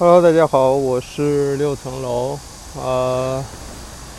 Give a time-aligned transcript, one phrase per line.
[0.00, 2.38] Hello，大家好，我是六层楼。
[2.82, 3.44] 呃，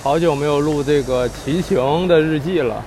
[0.03, 2.83] 好久没有录这个骑行的日记了。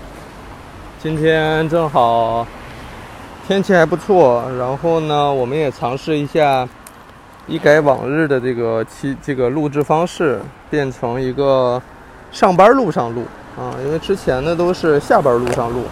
[1.02, 2.46] 今天正好
[3.48, 6.68] 天气还不错，然后呢，我们也尝试一下
[7.48, 10.40] 一改往日的这个骑这个录制方式，
[10.70, 11.82] 变成一个
[12.30, 13.24] 上班路上录
[13.58, 15.82] 啊，因为之前呢都是下班路上录，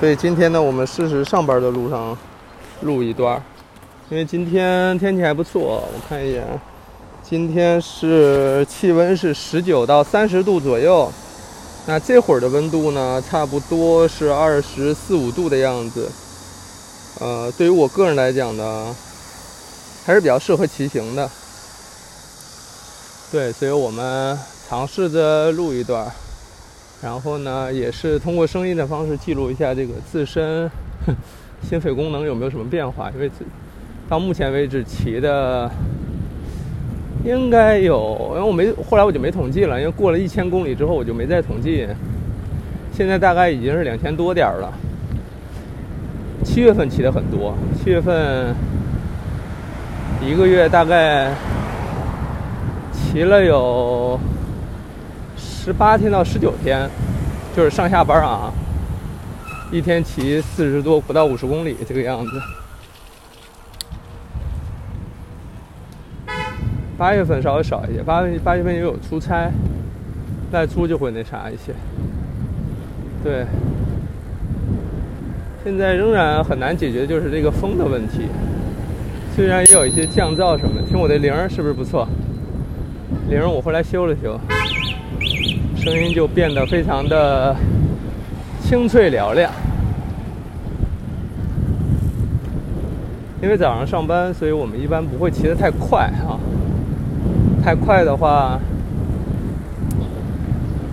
[0.00, 2.16] 所以今天呢，我们试试上班的路上
[2.80, 3.38] 录一段。
[4.10, 6.44] 因为今天天气还不错，我看一眼，
[7.22, 11.08] 今天是气温是十九到三十度左右，
[11.86, 16.10] 那这会儿的温度呢，差不多是二十四五度的样子。
[17.20, 18.92] 呃，对于我个人来讲呢，
[20.04, 21.30] 还是比较适合骑行的。
[23.30, 24.36] 对，所以我们
[24.68, 26.10] 尝试着录一段，
[27.00, 30.68] 然后呢，也是通过声音的方式记录一下这个自身
[31.62, 33.44] 心肺功能有没有什么变化，因为自。
[34.10, 35.70] 到目前为止骑的
[37.24, 41.86] 应该有，因为我没后来我就没统计了，因为过了一千公里之后我就没再统计。
[42.92, 44.72] 现在大概已经是两千多点了。
[46.42, 48.52] 七月份骑的很多，七月份
[50.20, 51.32] 一个月大概
[52.92, 54.18] 骑了有
[55.36, 56.90] 十八天到十九天，
[57.54, 58.52] 就是上下班啊，
[59.70, 62.59] 一天骑四十多不到五十公里这个样子。
[67.00, 69.50] 八月份稍微少一些，八月八月份也有出差，
[70.52, 71.72] 外出就会那啥一些。
[73.24, 73.46] 对，
[75.64, 78.26] 现在仍然很难解决，就是这个风的问题。
[79.34, 82.06] 虽然也有一些降噪什么，听我的铃儿是不是不错？
[83.30, 84.38] 铃儿我后来修了修，
[85.76, 87.56] 声音就变得非常的
[88.60, 89.50] 清脆嘹亮。
[93.42, 96.36] 因为早上上班，所以我们一般不会骑得太快啊。
[97.62, 98.58] 太快的话，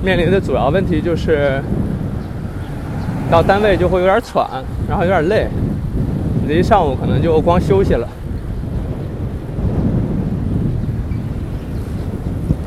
[0.04, 1.62] 面临的主要问题就是
[3.32, 4.46] 到单位就会有点喘，
[4.88, 5.48] 然后有点累，
[6.48, 8.08] 这一上午可能就光休息了。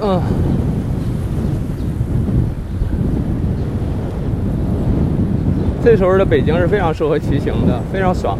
[0.02, 0.20] 嗯，
[5.84, 8.38] 这时候的北京是非常适合骑行的，非常爽，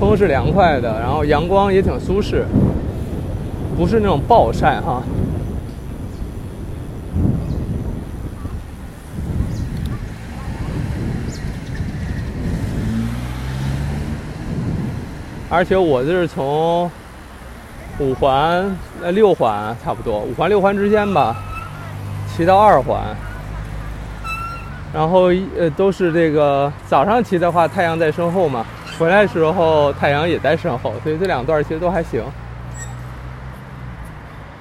[0.00, 2.44] 风是凉快的，然后阳光也挺舒适。
[3.78, 5.00] 不是那种暴晒哈，
[15.48, 16.90] 而且我这是从
[18.00, 21.36] 五环呃六环差不多五环六环之间吧，
[22.36, 23.00] 骑到二环，
[24.92, 28.66] 然后呃都是这个早上骑的话，太阳在身后嘛，
[28.98, 32.20] 回来的时候太阳也在身后，所以这两段其实都还行。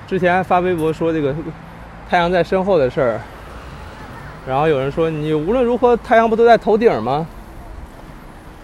[0.08, 1.36] 之前发微博说这个
[2.10, 3.20] 太阳在身后的事儿，
[4.48, 7.28] 然后有人说你无论如何太阳不都在头顶吗？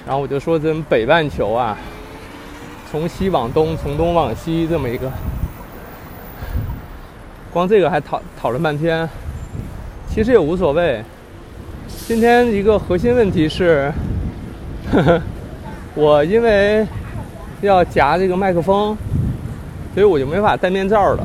[0.05, 1.77] 然后我就说咱北半球啊，
[2.89, 5.11] 从西往东，从东往西这么一个，
[7.51, 9.07] 光这个还讨讨论半天，
[10.07, 11.03] 其实也无所谓。
[12.07, 13.91] 今天一个核心问题是，
[14.93, 15.21] 呵 呵
[15.93, 16.87] 我因为
[17.59, 18.97] 要夹这个麦克风。
[19.93, 21.23] 所以我就没法戴面罩了，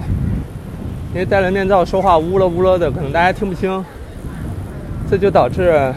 [1.15, 3.83] 因为戴了面罩说话呜了呜了的，可能大家听不清，
[5.11, 5.91] 这就导致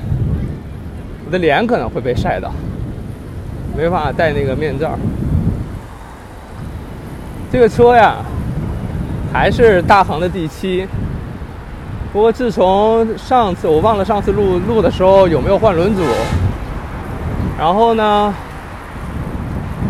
[1.26, 2.50] 我的脸可能会被晒到，
[3.78, 4.92] 没法戴那个面罩。
[7.52, 8.16] 这个车呀，
[9.34, 10.88] 还是大行的第七，
[12.14, 16.04] 不过自从上次我忘了上次录录的时候有没有换轮组，
[17.60, 18.34] 然后呢，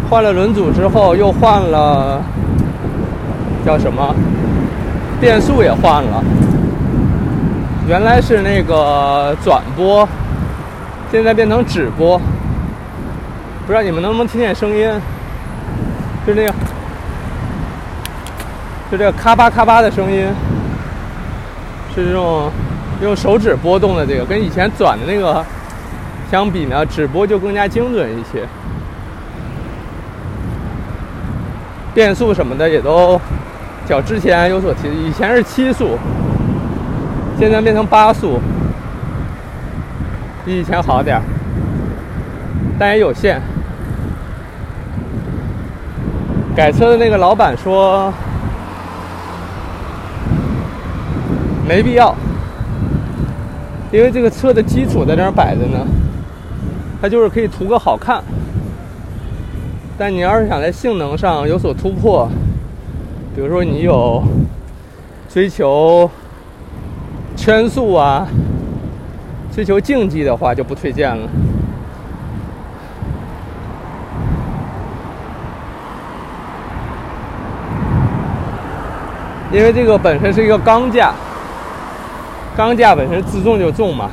[0.09, 2.19] 换了轮组之后又换了。
[3.65, 4.15] 叫什么？
[5.19, 6.23] 变速也换了，
[7.87, 10.07] 原来是那个转播，
[11.11, 12.17] 现在变成直播。
[13.67, 14.89] 不知道你们能不能听见声音？
[16.25, 16.53] 就那个，
[18.91, 20.25] 就这个咔吧咔吧的声音，
[21.93, 22.49] 是这种
[23.03, 25.45] 用手指拨动的这个，跟以前转的那个
[26.31, 28.47] 相比呢，直播就更加精准一些。
[31.93, 33.21] 变速什么的也都。
[33.87, 35.97] 较之前有所提，以前是七速，
[37.37, 38.39] 现在变成八速，
[40.45, 41.23] 比以前好点儿，
[42.79, 43.41] 但也有限。
[46.55, 48.13] 改车的那个老板说
[51.67, 52.13] 没必要，
[53.91, 55.79] 因为这个车的基础在那儿摆着呢，
[57.01, 58.21] 它就是可以图个好看。
[59.97, 62.29] 但你要是想在性能上有所突破，
[63.33, 64.21] 比如说你有
[65.29, 66.09] 追求
[67.35, 68.27] 圈速啊、
[69.53, 71.29] 追求竞技的话，就不推荐了。
[79.53, 81.13] 因为这个本身是一个钢架，
[82.55, 84.09] 钢架本身自重就重嘛，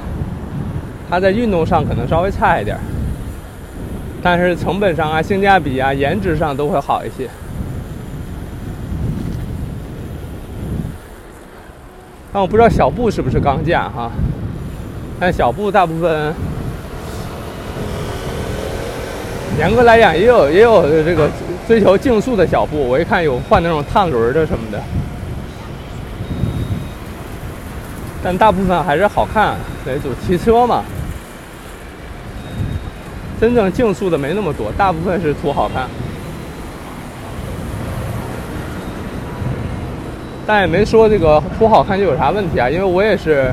[1.10, 2.76] 它在运动上可能稍微差一点，
[4.22, 7.28] 但是成本上啊、性价比啊、颜值上都会好一些。
[12.38, 14.08] 但我不知道小布是不是钢架哈，
[15.18, 16.32] 但小布大部分
[19.58, 21.28] 严格来讲也有也有这个
[21.66, 24.80] 追求竞速的小布，我一看有换那种碳轮的什么的。
[28.22, 30.84] 但大部分还是好看为主，骑车嘛，
[33.40, 35.88] 真正竞速的没那么多，大部分是图好看。
[40.48, 43.52] 但也没说这个图好看就有啥问题啊，因为我也是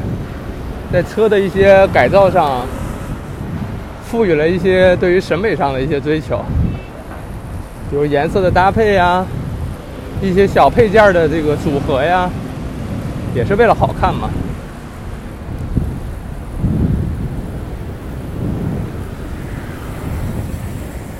[0.93, 2.65] 在车的一些改造上
[4.05, 6.37] 赋予了一些对于审美上的一些追求，
[7.89, 9.25] 比如颜色的搭配呀，
[10.21, 12.29] 一些小配件的这个组合呀，
[13.35, 14.29] 也是为了好看嘛。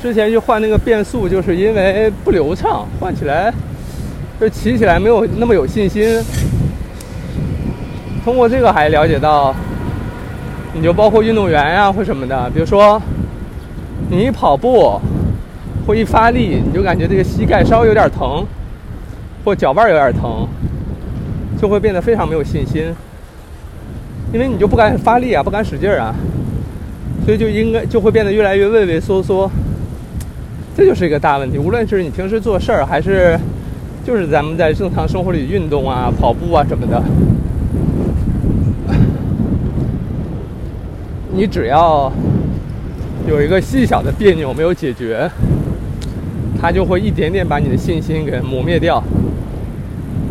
[0.02, 3.54] 之前去换那个变速，就是因为不流畅，换起来
[4.40, 6.22] 就骑起来没有那么有信心。
[8.24, 9.56] 通过这个还了解到，
[10.74, 13.02] 你就包括运动员呀或什么的，比如说
[14.10, 15.00] 你一跑步
[15.86, 18.46] 或一发力，你就感觉这个膝盖稍微有点疼，
[19.44, 20.48] 或脚腕有点疼，
[21.62, 22.94] 就会变得非常没有信心，
[24.34, 26.14] 因为你就不敢发力啊，不敢使劲啊，
[27.24, 29.50] 所以就应该就会变得越来越畏畏缩缩。
[30.76, 31.58] 这就是一个大问题。
[31.58, 33.40] 无论是你平时做事儿，还是
[34.06, 37.02] 就是咱们在正常生活里运动啊、跑步啊什么的，
[41.34, 42.12] 你只要
[43.28, 45.28] 有一个细小的别扭没有解决，
[46.62, 49.04] 它就会一点点把你的信心给磨灭掉。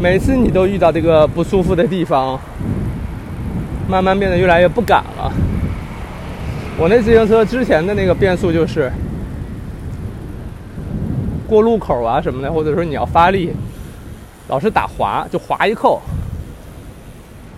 [0.00, 2.38] 每次你都遇到这个不舒服的地方，
[3.88, 5.32] 慢慢变得越来越不敢了。
[6.78, 8.88] 我那自行车之前的那个变速就是。
[11.48, 13.52] 过路口啊什么的，或者说你要发力，
[14.48, 16.00] 老是打滑，就滑一扣，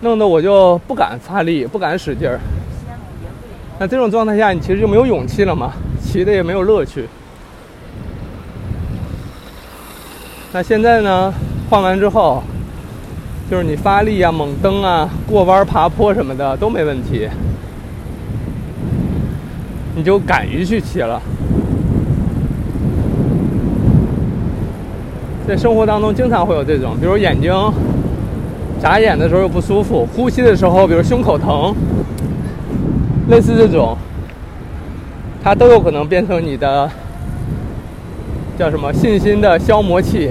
[0.01, 2.39] 弄得我就不敢发力，不敢使劲儿。
[3.79, 7.07] 那这种状态下，你其实就没有勇气了嘛，骑的也没有乐趣。
[10.51, 11.33] 那现在呢，
[11.69, 12.41] 换完之后，
[13.51, 17.29] 就是你发力啊、猛蹬啊、过弯、爬坡什么的都没问题，
[19.95, 21.21] 你就敢于去骑了。
[25.47, 27.53] 在生活当中，经常会有这种，比如眼睛
[28.81, 31.73] 眨眼的时候又不舒服，呼吸的时候，比如胸口疼，
[33.29, 33.97] 类似这种，
[35.41, 36.91] 它都有可能变成你的
[38.59, 40.29] 叫什么信心的消磨器，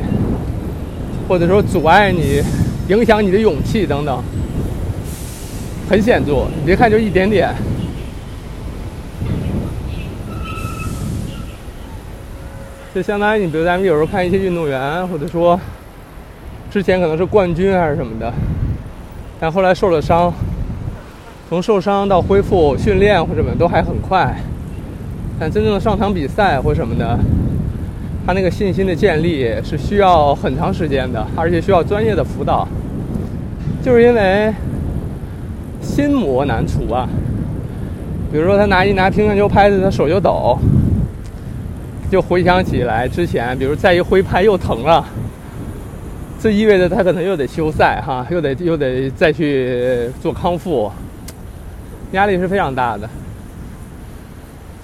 [1.27, 2.43] 或者说阻碍你、
[2.89, 4.23] 影响你的勇气等等，
[5.89, 6.45] 很显著。
[6.61, 7.55] 你别看就一点点。
[12.97, 15.61] 就相当于你，比如咱们有时候看一些运动员，或者说
[16.71, 18.33] 之前可能是冠军还是什么的，
[19.38, 20.33] 但后来受了伤，
[21.47, 24.35] 从受伤到恢复训练或者什么都还很快，
[25.38, 27.19] 但真正的上场比赛或什么的，
[28.26, 32.67] 他那个信心的建立是需要很长时间的，而且需要专业的辅导，
[33.85, 34.50] 就是因为
[35.83, 37.07] 心魔难除啊。
[38.33, 40.59] 比如说他拿一拿乒乓球拍子，他手就抖。
[42.11, 45.05] 就回想起来之前，比如再一挥拍又疼了，
[46.41, 50.91] 这意味着他可能又得休赛哈，又得又得再去做康复，
[52.13, 53.09] 压力是非常大的。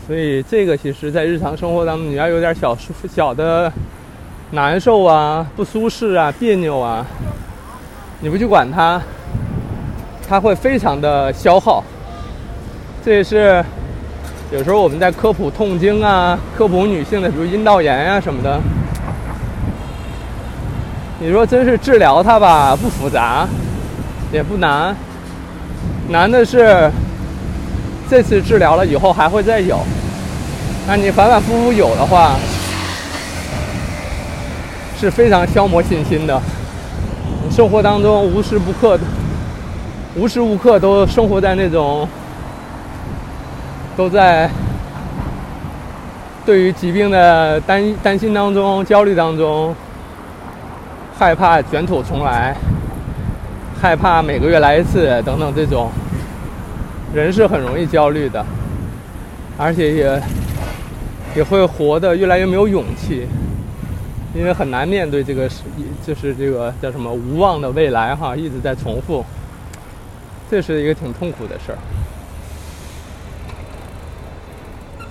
[0.05, 3.73] 所以这个其实，在日常生活当中，你要有点小舒小的
[4.50, 7.07] 难受啊、不舒适啊、别扭啊，
[8.21, 9.00] 你不去管它，
[10.29, 11.85] 它会非常的消耗。
[13.05, 13.64] 这也是。
[14.52, 18.61] 有时候我们在科普痛经啊，科普女性的，比如阴道炎呀什么的。
[21.18, 23.49] 你说真是治疗它吧，不复杂，
[24.30, 24.94] 也不难，
[26.11, 26.90] 难的是
[28.11, 29.80] 这次治疗了以后还会再有。
[30.87, 32.32] 那你反反复复有的话，
[35.00, 36.38] 是非常消磨信心的。
[37.42, 38.99] 你生活当中无时不刻，
[40.14, 42.06] 无时无刻都生活在那种。
[43.96, 44.49] 都在
[46.44, 49.75] 对于疾病的担担心当中、焦虑当中，
[51.18, 52.56] 害怕卷土重来，
[53.80, 55.90] 害怕每个月来一次等等这种，
[57.14, 58.44] 人是很容易焦虑的，
[59.56, 60.22] 而且也
[61.37, 63.28] 也会活得越来越没有勇气，
[64.34, 65.62] 因为很难面对这个是
[66.04, 69.25] 就是这个叫什么无望的未来哈，一直在重复，
[70.50, 71.78] 这是一个挺痛苦的事儿。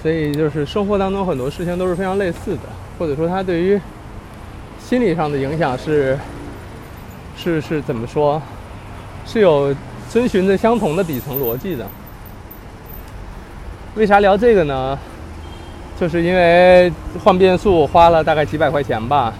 [0.01, 2.61] 所以就是生活当中很多事情都是非常类似的，
[2.97, 3.79] 或者说它对于
[4.79, 6.17] 心理上的影响是
[7.37, 8.41] 是是怎么说？
[9.25, 9.75] 是有
[10.09, 11.85] 遵循着相同的底层逻辑的。
[13.95, 14.97] 为啥聊这个呢？
[15.99, 16.91] 就是因为
[17.23, 19.31] 换变速花了大概几百块钱吧。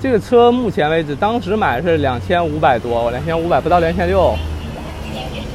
[0.00, 4.34] 这个车目前为止，当时买是两千五百多，两千五百不到两千六。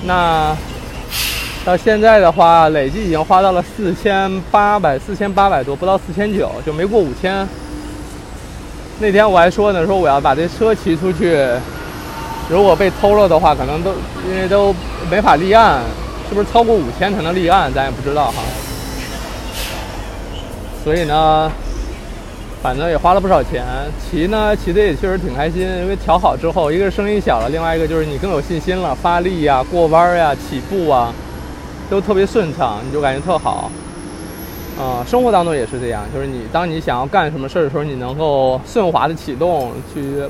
[0.06, 0.56] 那
[1.66, 7.46] 到现在的话，累计已经花到了四千八百，四千八百多，不到四千九，就没过五千。
[9.00, 11.36] 那天我还说呢，说我要把这车骑出去，
[12.48, 13.94] 如果被偷了的话，可能都
[14.30, 14.76] 因为都
[15.10, 15.82] 没法立案，
[16.30, 18.44] 是不是超过五千才能立案，咱也不知道哈。
[20.84, 21.52] 所以呢，
[22.62, 23.66] 反正也花了不少钱，
[24.00, 31.12] 骑呢骑的也确实挺开心，因为调好之后，一个是声音小了，另外一个就是你更有信心了，发力呀、过弯呀、起步啊。
[31.90, 33.70] 都特别顺畅，你就感觉特好，
[34.80, 40.24] 啊，生活当中也是这样，就是你当你想要干什么事儿的时候，你能够顺滑的启动，去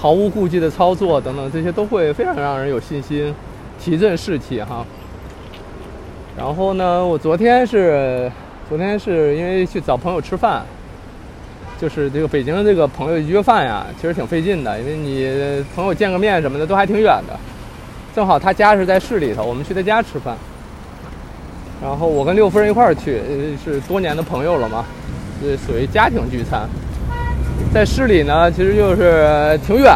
[0.00, 3.34] 毫无顾忌的操作等等，这些都会非常让人有信心，
[3.78, 4.84] 提振士气哈。
[6.36, 8.32] 然后呢，我昨天是
[8.68, 10.62] 昨天是因为去找朋友吃饭，
[11.78, 17.38] 就是这个北京的这个朋友约饭呀，其实挺费劲的，因为你朋友见个面什么的都还挺远的，
[18.14, 20.34] 正好他家是在市里头，我们去他家吃饭。
[21.82, 23.20] 然后我跟六夫人一块儿去，
[23.64, 24.84] 是多年的朋友了嘛，
[25.42, 26.68] 是属于家庭聚餐。
[27.74, 29.92] 在市里呢，其实就是挺远，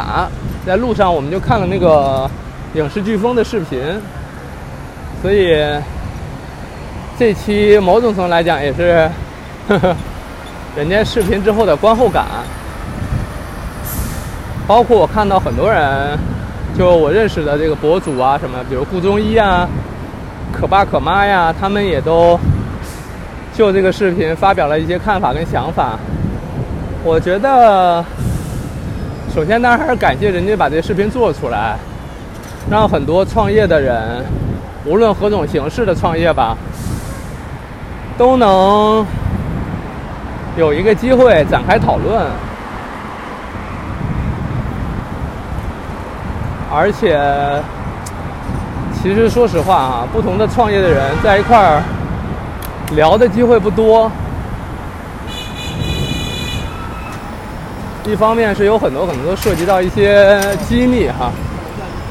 [0.67, 2.29] 在路上我们就看了那个
[2.75, 3.79] 影视飓风的视频，
[5.23, 5.57] 所以
[7.17, 9.09] 这期某种程度来讲也是
[9.69, 9.95] 呵呵
[10.77, 12.25] 人家视频之后的观后感。
[14.67, 16.19] 包括我看到很多人，
[16.77, 19.69] 就我认识的这个博主啊，什么，比如顾中医啊。
[20.53, 22.39] 可爸可妈呀，他们也都
[23.53, 25.99] 就这个视频发表了一些看法跟想法。
[27.05, 28.05] 我觉得，
[29.35, 31.77] 首先当然还是感谢人家把这视频做出来，
[32.71, 34.25] 让很多创业的人，
[34.85, 36.57] 无论何种形式的创业吧，
[38.17, 39.05] 都能
[40.57, 42.25] 有一个机会展开讨论，
[46.73, 47.21] 而且。
[49.07, 51.81] 其实说实话啊，不同的创业的人在一块儿
[52.97, 54.11] 聊的机会不多。
[58.05, 61.31] 一方面是有很多可能都涉及到一些机密哈，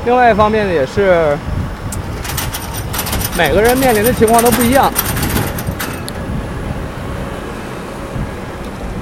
[0.06, 1.38] 另外一方面呢也是
[3.38, 4.90] 每个人面临的情况都不一样，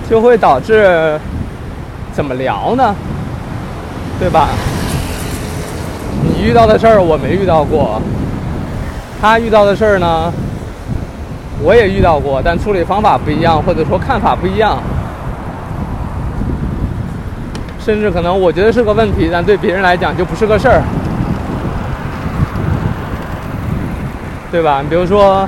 [0.09, 1.19] 就会导致
[2.11, 2.95] 怎么聊呢？
[4.19, 4.49] 对吧？
[6.43, 8.01] 遇到的事儿我没遇到过，
[9.21, 10.31] 他遇到的事儿呢，
[11.63, 14.77] 我也遇到过，但处理方法不一样，或者说看法不一样，
[17.79, 20.83] 甚至可能我觉得是个问题，但对别人来讲就不是个事儿，
[24.51, 24.83] 对吧？
[24.89, 25.47] 比如说，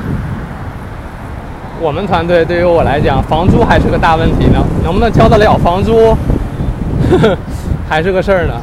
[1.82, 6.16] 我们团队对于我来讲，房租还是个大问题呢，能不能交得了房租，
[7.12, 7.38] 呵 呵
[7.90, 8.54] 还是个事儿呢。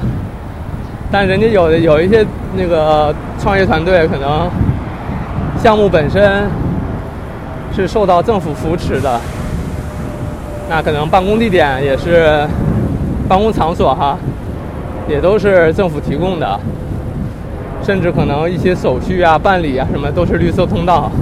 [1.13, 2.25] 但人家有的有一些
[2.57, 4.49] 那个创业团队，可能
[5.63, 6.49] 项目本身
[7.77, 9.21] 是受到政府扶持的，
[10.71, 12.49] 那可能办公地点也是
[13.29, 14.17] 办公场所哈，
[15.07, 16.59] 也都是政府提供的，
[17.85, 21.13] 甚至可能一些手续啊、办理啊什么都是绿色通道。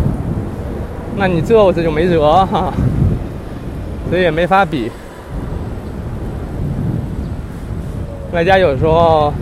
[1.16, 2.73] 那你这我这就没辙哈，
[4.09, 4.88] 所以也没法比。
[8.32, 9.35] 外加有时候。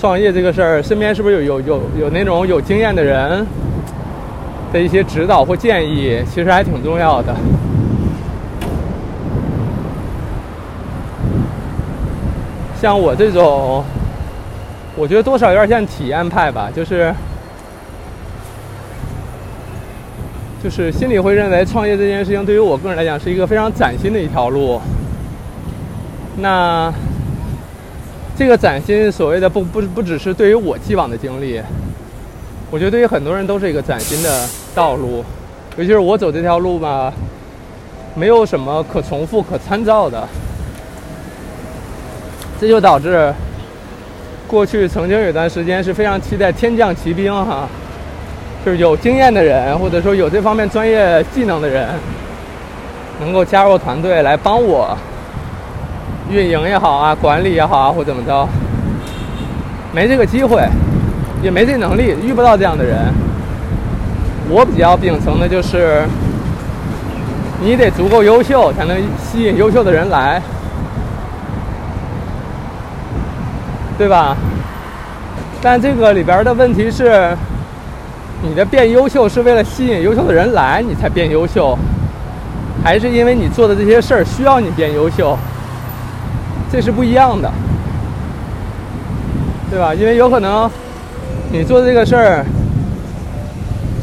[0.00, 3.46] 创业这个事儿，身边是不是有有有有那种有经验的人
[4.72, 7.36] 的一些指导或建议，其实还挺重要的。
[12.80, 13.84] 像我这种，
[14.96, 17.14] 我觉得多少有点像体验派吧，就是
[20.64, 24.80] 就是心里会认为创业这件事情对于我个人来讲是一个非常崭新的一条路。
[26.38, 26.90] 那。
[28.40, 31.60] 这个崭新，所谓的不不不只是对于我既往的经历，
[32.70, 35.22] 我觉得对于很多人都是一个崭新的道路，
[35.76, 37.12] 尤其是我走这条路吧，
[38.14, 40.26] 没有什么可重复、可参照的。
[42.58, 43.30] 这就导致
[44.48, 47.68] 过去曾经有段时间是非常期待天降奇兵哈，
[48.64, 51.86] 就是有经验的人或者说有这方面专业技能的人，
[53.20, 54.96] 能够加入团队来帮我
[56.30, 58.48] 运营也好啊，管理也好啊，或怎么着，
[59.92, 60.62] 没这个机会，
[61.42, 62.96] 也没这能力，遇不到这样的人。
[64.48, 66.04] 我比较秉承的就是，
[67.60, 70.40] 你得足够优秀，才能吸引优秀的人来。
[73.98, 74.36] 对吧？
[75.60, 77.36] 但这个里边的问题是，
[78.42, 81.76] 你的变优秀是为了吸引优秀的人来，你才变优秀，
[82.82, 85.36] 还是因为你做的这些事儿需要你变优秀？
[86.72, 87.50] 这是不一样的，
[89.70, 89.92] 对吧？
[89.92, 90.70] 因为有可能
[91.50, 92.44] 你做这个事儿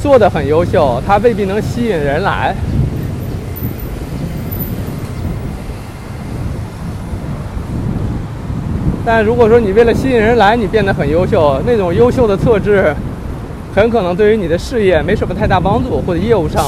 [0.02, 2.54] 做的很优秀，它未必能吸引人来。
[9.06, 12.94] 但如果说你为了吸引人来，你变得很优秀，那种优秀的特质，
[13.74, 16.66] 很可能对于你的事业没什么太大帮助，或者业务上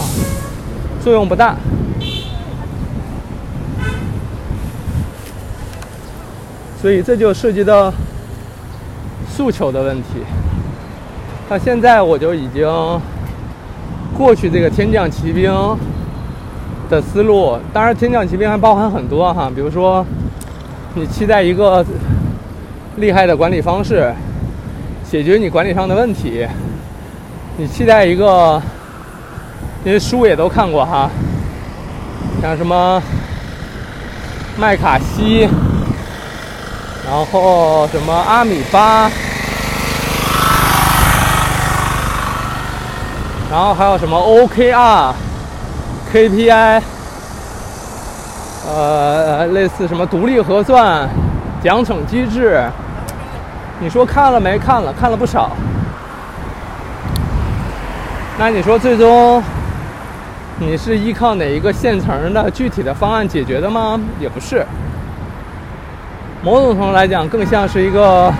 [1.03, 1.57] 作用不大。
[6.81, 7.93] 所以这就涉及到
[9.29, 10.23] 诉求的问题。
[11.49, 12.67] 那现在我就已经
[14.17, 15.51] 过去这个天降奇兵
[16.89, 20.05] 的思路，当然天降奇兵还包含很多哈，比如说
[20.95, 21.85] 你期待一个。
[22.97, 24.13] 厉害的管理方式，
[25.09, 26.45] 解决你管理上的问题。
[27.55, 28.61] 你期待一个，
[29.85, 31.09] 因为书也都看过哈，
[32.41, 33.01] 像什么
[34.57, 35.47] 麦卡锡，
[37.09, 39.09] 然后什么阿米巴，
[43.49, 45.13] 然后还有什么 OKR、
[46.13, 46.81] KPI，
[48.67, 51.09] 呃，类似什么独立核算、
[51.63, 52.63] 奖惩机制。
[53.79, 54.59] 你说看了没？
[54.59, 55.49] 看了，看了不少。
[58.37, 59.43] 那你说最终
[60.59, 63.99] 你是依靠哪一个现成的具体的方案解决的吗？
[64.19, 64.63] 也不是。
[66.41, 68.33] 某种程度来讲，更像是一个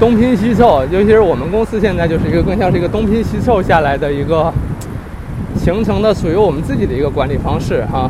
[0.00, 4.50] 东拼西凑，尤其是我们公司现在就是一个更像是一个东拼西凑下来的一个
[5.58, 8.08] 形成的属于我们自己的一个管理方式哈。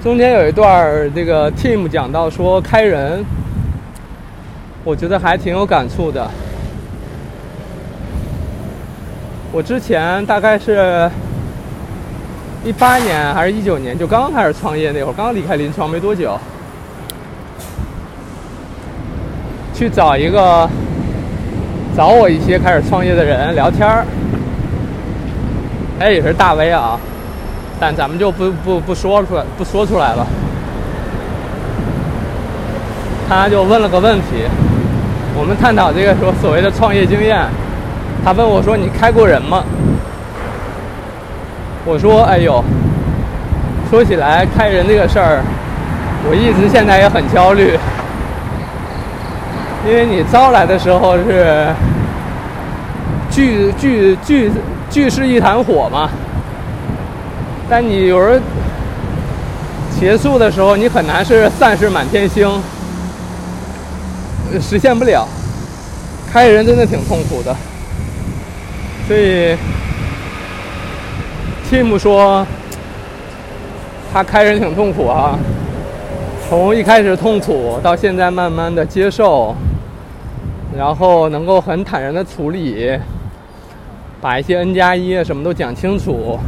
[0.00, 3.24] 中间有一段，这个 team 讲到说开人，
[4.84, 6.30] 我觉得还挺有感触的。
[9.50, 11.10] 我之前大概是
[12.66, 16.36] 一八年还是一九年，就刚开始创业那会儿，刚离开临床没多久，
[19.72, 20.68] 去找一个
[21.96, 24.04] 找我一些开始创业的人聊天儿，
[26.00, 26.98] 哎，也是大 V 啊。
[27.78, 30.26] 但咱们就不不不说出来，不说出来了。
[33.28, 34.42] 他就问了个问题，
[35.38, 37.46] 我们探讨这个说所谓的创业经验。
[38.24, 39.62] 他问我说：“你开过人吗？”
[41.88, 42.62] 我说：“哎呦，
[43.88, 45.40] 说起来开人这个事儿，
[46.28, 47.78] 我一直现在也很焦虑，
[49.88, 51.68] 因为你招来的时候是
[53.30, 54.50] 聚聚聚
[54.90, 56.10] 聚是一团火嘛。”
[57.70, 58.42] 但你有人
[60.00, 62.50] 结束的时候，你很难是散是满天星，
[64.60, 65.26] 实现不了。
[66.32, 67.54] 开人真的挺痛苦的，
[69.06, 69.56] 所以
[71.76, 72.46] Tim 说
[74.10, 75.38] 他开人挺痛苦啊。
[76.48, 79.54] 从一开始痛苦到现在慢慢的接受，
[80.74, 82.98] 然后能够很坦然的处理，
[84.22, 86.38] 把一些 N 加一什么都讲清楚。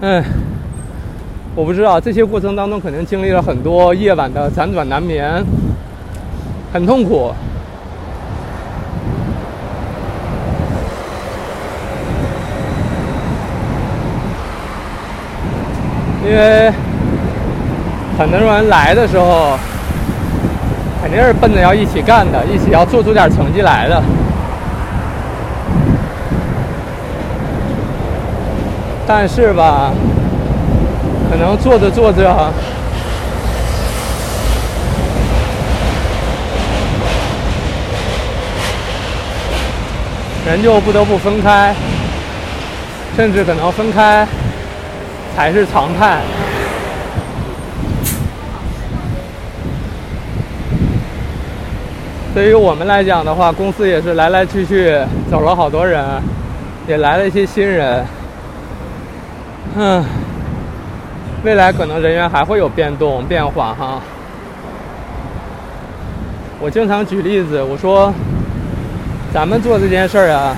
[0.00, 0.20] 嗯，
[1.54, 5.40] 我不知道这些过程当中肯定经历了很多夜晚的辗转难眠，
[6.72, 7.32] 很痛苦。
[16.26, 16.72] 因为
[18.18, 19.58] 很多人来的时候，
[21.02, 24.02] 肯定是奔着要一起干的，一起要做出点成绩来的。
[29.06, 29.92] 但是吧，
[31.30, 32.50] 可能做着做着，
[40.46, 41.74] 人就不得不分开，
[43.14, 44.26] 甚至可能分开
[45.34, 46.20] 才是常态。
[52.34, 54.98] 对于我们来讲的话，公司也是来来去去
[55.30, 56.04] 走了好多人，
[56.88, 58.04] 也来了一些新人。
[59.76, 60.04] 嗯，
[61.44, 64.00] 未来可能人员还会有变动变化哈。
[66.60, 68.12] 我经常举例子，我说
[69.32, 70.56] 咱们做这件事儿啊，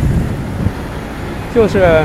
[1.55, 2.03] 就是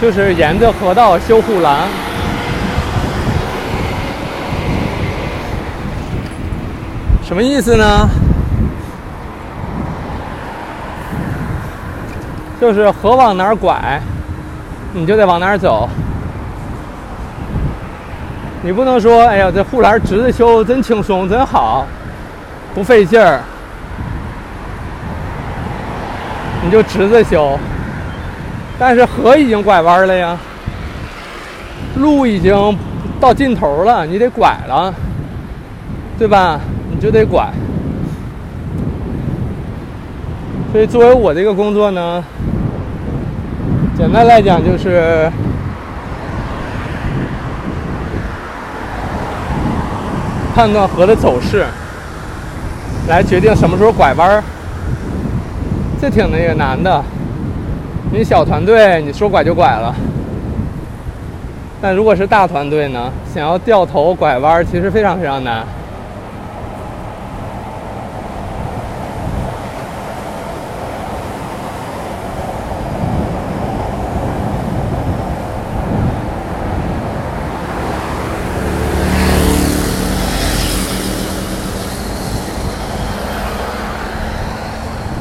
[0.00, 1.86] 就是沿着河道修护栏。
[7.22, 8.08] 什么意思呢？
[12.60, 14.00] 就是河往哪儿拐，
[14.92, 15.88] 你就得往哪儿走。
[18.62, 21.86] 你不能说，哎呀，这护栏直着修真轻松，真好，
[22.74, 23.40] 不费劲儿。
[26.62, 27.58] 你就直着修，
[28.80, 30.38] 但是河已经拐弯了呀，
[31.96, 32.54] 路已经
[33.20, 34.94] 到尽头了，你得拐了，
[36.18, 36.58] 对吧？
[36.90, 37.46] 你就得拐，
[40.72, 42.24] 所以作为我这个工作呢，
[43.98, 45.30] 简单来讲就是
[50.54, 51.66] 判断河的走势，
[53.06, 54.42] 来决定什么时候拐弯儿，
[56.00, 57.04] 这挺那个难的。
[58.12, 59.94] 你小团队，你说拐就拐了，
[61.80, 65.64] 但如果是大团队呢，想要掉头拐弯，其实非常非常难。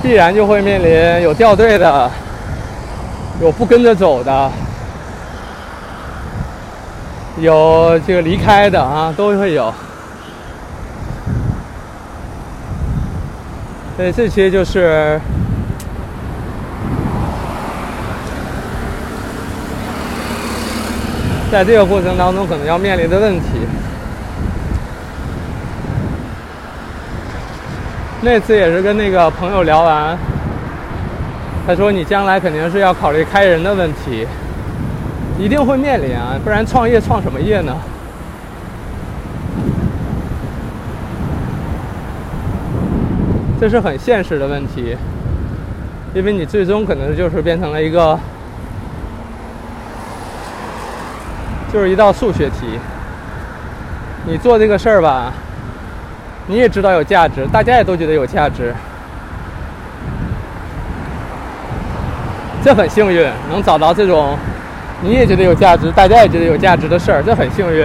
[0.01, 2.09] 必然就会面临有掉队的，
[3.41, 4.51] 有不跟着走的，
[7.37, 9.73] 有这个离开的啊，都会有。
[13.95, 15.19] 所以这些就是
[21.51, 23.47] 在这个过程当中可能要面临的问题。
[28.21, 30.17] 那次也是跟那个朋友聊完，
[31.69, 34.25] 他说你将来肯定是要考虑开人的问题，
[35.37, 37.71] 一定会面临啊，不然创业创什么业呢？
[43.61, 44.97] 这是很现实的问题，
[46.15, 48.17] 因为你最终可能就是变成了一个，
[51.71, 52.79] 就是一道数学题，
[54.25, 55.31] 你做这个事儿吧。
[56.47, 58.73] 你也知道有价值，大家也都觉得有价值，
[62.69, 64.37] 这很幸运，能找到这种
[65.01, 67.83] 你也觉得有价值，大家也觉得有价值的事儿，这很幸运。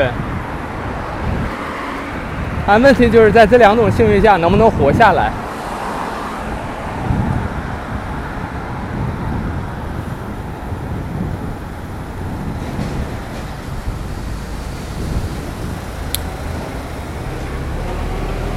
[2.66, 5.32] 啊，问题就是在这两种幸运下能不能活下来。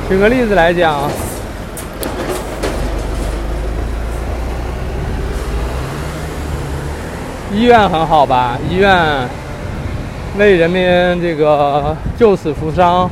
[0.10, 1.10] 举个例子来讲，
[7.58, 8.56] 医院很好吧？
[8.70, 9.28] 医院
[10.38, 10.80] 为人民
[11.20, 13.10] 这个救死扶伤，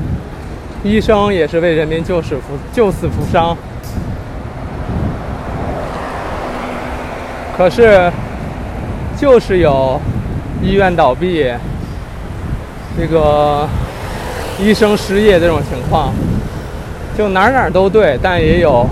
[0.83, 3.57] 医生也是为人民救死扶救死扶伤。
[7.57, 8.11] 可是，
[9.17, 9.99] 就是有
[10.61, 11.51] 医院倒闭、
[12.95, 13.67] 这个
[14.61, 16.13] 医生失业这种情况。
[17.17, 18.85] 就哪哪都对，但也有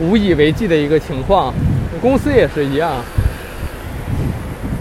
[0.00, 1.52] 无以为继的一个情况。
[2.00, 2.92] 公司也是一样，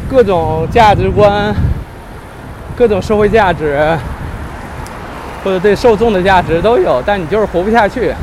[0.09, 1.53] 各种价值观、
[2.75, 3.97] 各种社会价值
[5.43, 8.13] 或者对受众的价值都有，但你就是活不下去。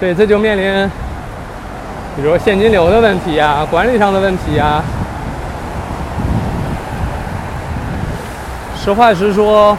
[0.00, 0.90] 所以这就面临，
[2.16, 4.82] 比如说现金流的问题啊，管理上的问题啊。
[8.76, 9.76] 实话实说。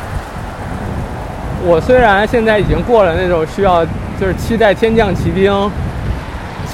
[1.66, 3.84] 我虽然现在已经过了那种需要，
[4.18, 5.52] 就是期待天降奇兵，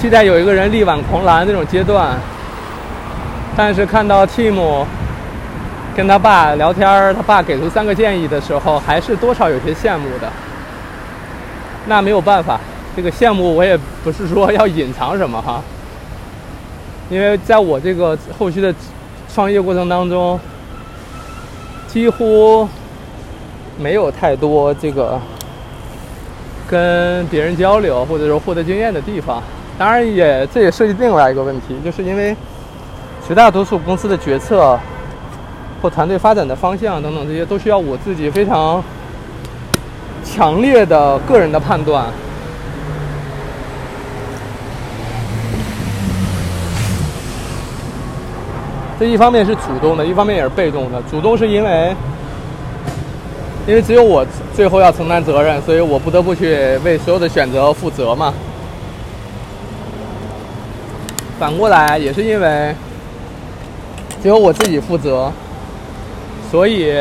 [0.04, 2.20] 期待有一个人力挽狂澜那种阶段，
[3.56, 4.86] 但是看到 Tim
[5.96, 6.86] 跟他爸聊天，
[7.16, 10.30] 他爸给出三个建议的时候，还是多少有些羡慕的。
[11.86, 12.60] 那没有办法，
[12.98, 15.62] 这个羡慕我也不是说要隐藏什么哈，
[17.10, 18.76] 因为在我这个后续的
[19.34, 20.38] 创业过程当中，
[21.88, 22.68] 几乎。
[23.80, 25.20] 没有太多这个
[26.70, 29.42] 跟别人交流或者说获得经验的地方，
[29.78, 32.36] 当然也这也涉及另外一个问题，就是因为
[33.28, 34.80] 绝大多数公司的决策
[35.82, 38.82] 或团队发展的方向等等这些都需要我自己非常
[40.24, 42.06] 强烈的个人的判断。
[49.00, 51.02] 这一方面是主动的，一方面也是被动的。
[51.10, 51.94] 主动是因为，
[53.68, 58.34] 因为只有我最后要承担责任，所以我不得不去为所有的选择负责嘛。
[61.44, 62.74] 反过来也是因为
[64.22, 65.30] 只有我自己负责，
[66.50, 66.96] 所以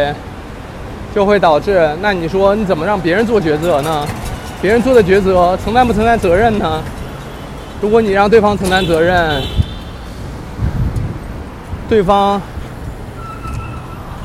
[1.15, 4.05] 就会导致，那你说你怎么让别人做抉择呢？
[4.61, 6.83] 别人做的抉择承担不承担责任呢？
[7.81, 9.41] 如果你让对方承担责任，
[11.89, 12.43] 对方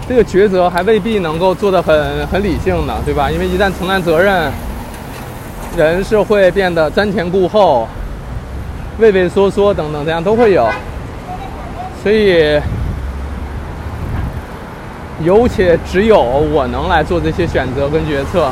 [0.10, 3.30] 这个抉择还未必能够做得很很理性的，对吧？
[3.30, 4.52] 因为一旦承担责任，
[5.78, 7.88] 人是会变得瞻前顾后。
[9.00, 10.68] 畏畏缩缩等等，这样都会有，
[12.02, 12.60] 所以
[15.24, 18.52] 有且只有我能来做这些选择跟决策。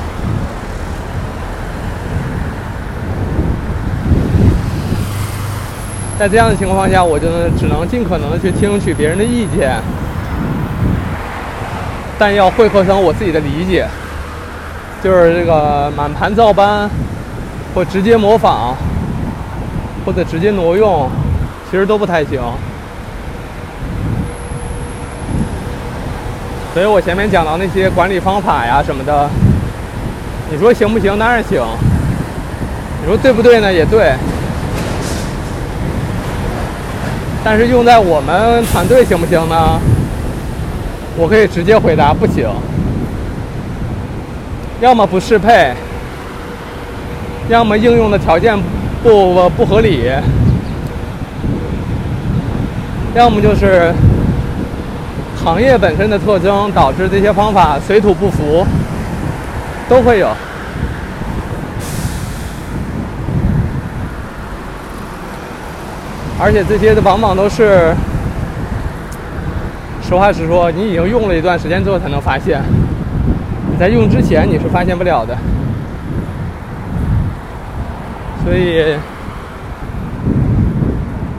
[6.18, 7.28] 在这样的情况下，我就
[7.58, 9.76] 只能尽可能的去听取别人的意见，
[12.18, 13.86] 但要汇合成我自己的理解，
[15.04, 16.90] 就是这个满盘照搬
[17.74, 18.76] 或直接模仿。
[20.06, 21.10] 或者直接挪用，
[21.72, 22.40] 其实都不太行。
[26.74, 29.30] 所以我前面讲到那些管理方法呀什么的，
[30.52, 31.18] 你说行不行？
[31.18, 31.62] 当然行。
[33.02, 33.72] 你说对不对呢？
[33.72, 34.14] 也对。
[37.44, 39.80] 但是用在我们团队行不行呢？
[41.18, 42.50] 我可以直接回答不行。
[44.82, 45.74] 要么不适配，
[47.48, 48.60] 要么应用的条件。
[49.06, 50.10] 不不不合理，
[53.14, 53.94] 要么就是
[55.44, 58.66] 行业本身的特征导致这些方法水土不服，
[59.88, 60.28] 都会有。
[66.40, 67.94] 而且这些的往往都是，
[70.02, 72.60] 实话实说，你已经用了一段时间之后才能发现，
[73.72, 75.38] 你在用之前你是发现不了的。
[78.46, 78.96] 所以，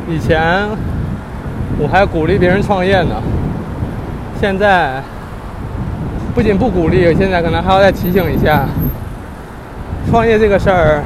[0.09, 0.66] 以前
[1.79, 3.23] 我还鼓励别人创业呢，
[4.40, 5.01] 现在
[6.35, 8.66] 不仅不鼓励，现在可能还要再提醒一下：
[10.11, 11.05] 创业这个事儿，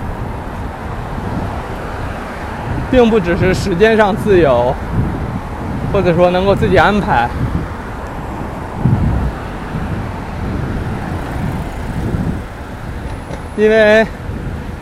[2.90, 4.74] 并不只是时间上自由，
[5.92, 7.28] 或者说能够自己安排，
[13.58, 14.06] 因为。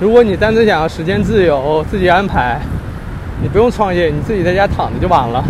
[0.00, 2.60] 如果你单纯想要时间自由、自己安排，
[3.42, 5.44] 你不用创业，你自己在家躺着就完了。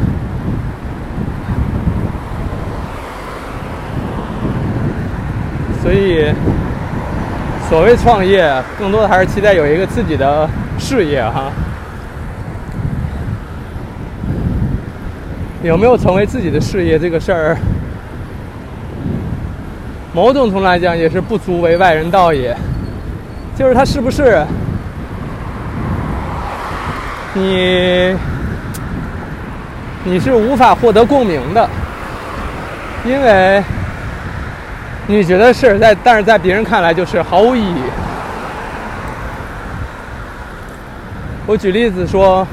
[5.82, 6.32] 所以，
[7.68, 11.52] 所谓创业，更多的还是期待有一个自己的事业哈。
[15.62, 17.56] 有没有成为自己的事业这个事儿，
[20.14, 22.56] 某种程度来讲，也是不足为外人道也。
[23.58, 24.46] 就是他是不是
[27.34, 28.14] 你？
[30.04, 31.68] 你是无法获得共鸣的，
[33.04, 33.60] 因为
[35.08, 37.82] 你觉得是在，但是在别人看来就是毫无意义。
[41.44, 42.46] 我举例子说，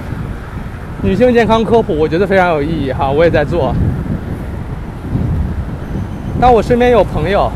[1.03, 3.75] 女性健康科普，我觉得非常有意义哈，我也在做。
[6.41, 7.51] 但我身边有朋友。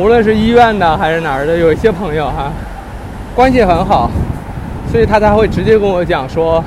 [0.00, 2.50] 无论是医院的还是哪儿的，有一些朋友哈，
[3.34, 4.10] 关系很好，
[4.90, 6.64] 所以他才会直接跟我讲说，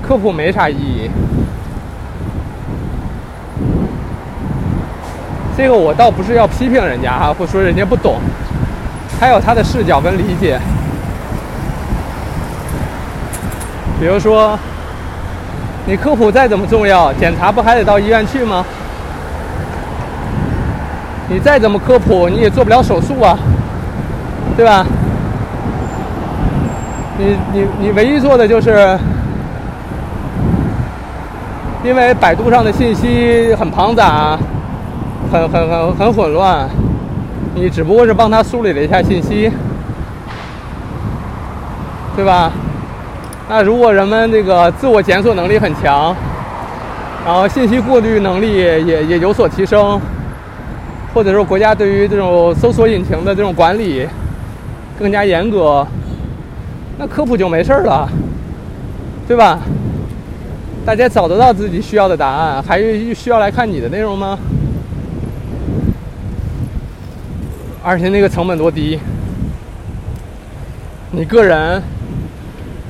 [0.00, 1.10] 科普没啥意义。
[5.58, 8.14] 这个我倒不是要批评人家哈，或说人家不懂，
[9.20, 10.58] 还有他的视角跟理解。
[14.00, 14.58] 比如说，
[15.84, 18.64] 你科普再怎么重要，检查不还得到医院去吗？
[21.30, 23.36] 你再怎么科普，你也做不了手术啊，
[24.56, 24.86] 对吧？
[27.18, 28.98] 你你你唯一做的就是，
[31.84, 34.38] 因为百度上的信息很庞杂，
[35.30, 36.68] 很很很很混乱，
[37.54, 39.50] 你只不过是帮他梳理了一下信息，
[42.16, 42.50] 对吧？
[43.50, 46.14] 那如果人们这个自我检索能力很强，
[47.26, 50.00] 然后信息过滤能力也也有所提升。
[51.14, 54.06] 或者说，国家对于这种搜索引擎的这种管理
[54.98, 55.86] 更加严格，
[56.98, 58.08] 那科普就没事了，
[59.26, 59.60] 对吧？
[60.86, 62.80] 大家找得到自己需要的答案，还
[63.14, 64.38] 需要来看你的内容吗？
[67.82, 68.98] 而且那个成本多低，
[71.10, 71.82] 你个人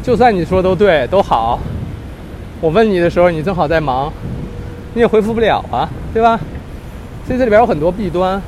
[0.03, 1.59] 就算你说都对都好，
[2.61, 4.13] 我问你的时候，你正好在忙，
[4.95, 6.39] 你也回复不了啊，对吧？
[7.29, 8.41] 所以这里边有很多弊端，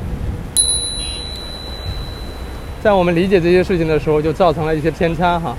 [2.82, 5.54] 在我们理解这些事情的时候，就造成了一些偏差哈。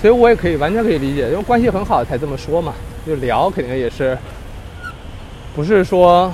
[0.00, 2.72] 所以我也可以完全可以理解，因为关系很好才这么说嘛，
[3.04, 4.16] 就聊肯定也是，
[5.56, 6.32] 不是说，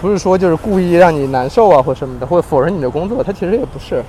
[0.00, 4.02] 不是说就是故意让你难受啊或什么的，或否认你的工作，他其实也不是。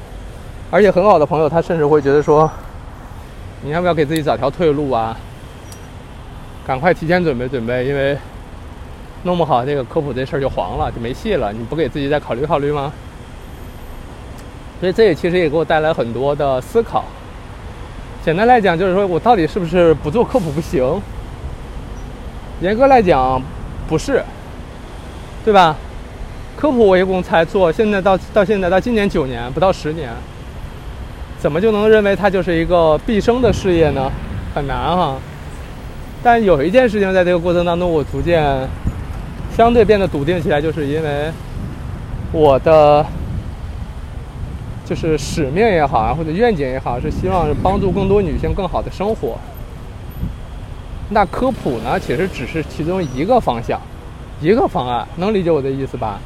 [0.71, 2.49] 而且很好的朋友，他甚至会觉得说，
[3.61, 5.15] 你要不要给自己找条退路啊？
[6.65, 8.17] 赶快提前准备准备，因为
[9.25, 11.51] 弄不好这个科普这事儿就黄了，就没戏了。
[11.51, 12.93] 你不给自己再考虑考虑吗？
[14.79, 17.03] 所以这也其实也给我带来很多的思考。
[18.23, 21.01] 简单来讲，就是说我到底是不是不做科普不行？
[22.61, 23.41] 严格来讲，
[23.87, 24.23] 不是，
[25.43, 25.75] 对吧？
[26.55, 30.09] 科普我一共才做，现在到到现在到今年九年，不到十年。
[31.39, 34.11] 怎么就能认为它就是一个毕生的事业呢？
[34.53, 35.17] 很难哈。
[36.23, 38.43] 但有一件事情，在这个过程当中，我逐渐
[39.55, 41.31] 相对变得笃定起来，就是因为
[42.33, 43.05] 我的
[44.83, 49.37] 就是使命也好啊，或者愿景也好，是希望帮助更多女性更好的生活。
[51.09, 53.79] 那科普呢，其实只是其中一个方向，
[54.41, 56.19] 一个方案，能理解我的意思吧？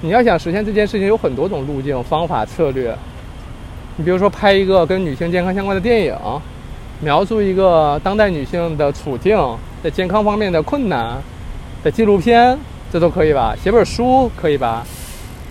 [0.00, 2.96] 你要想实现这件事情，有很多种路径、方法、策略。
[3.96, 6.16] 你比如说，拍一个跟女性健康相关的电影，
[7.00, 9.36] 描述一个当代女性的处境，
[9.82, 11.16] 在健康方面的困难
[11.82, 12.58] 的纪录片，
[12.92, 13.54] 这都可以吧？
[13.62, 14.84] 写本书可以吧？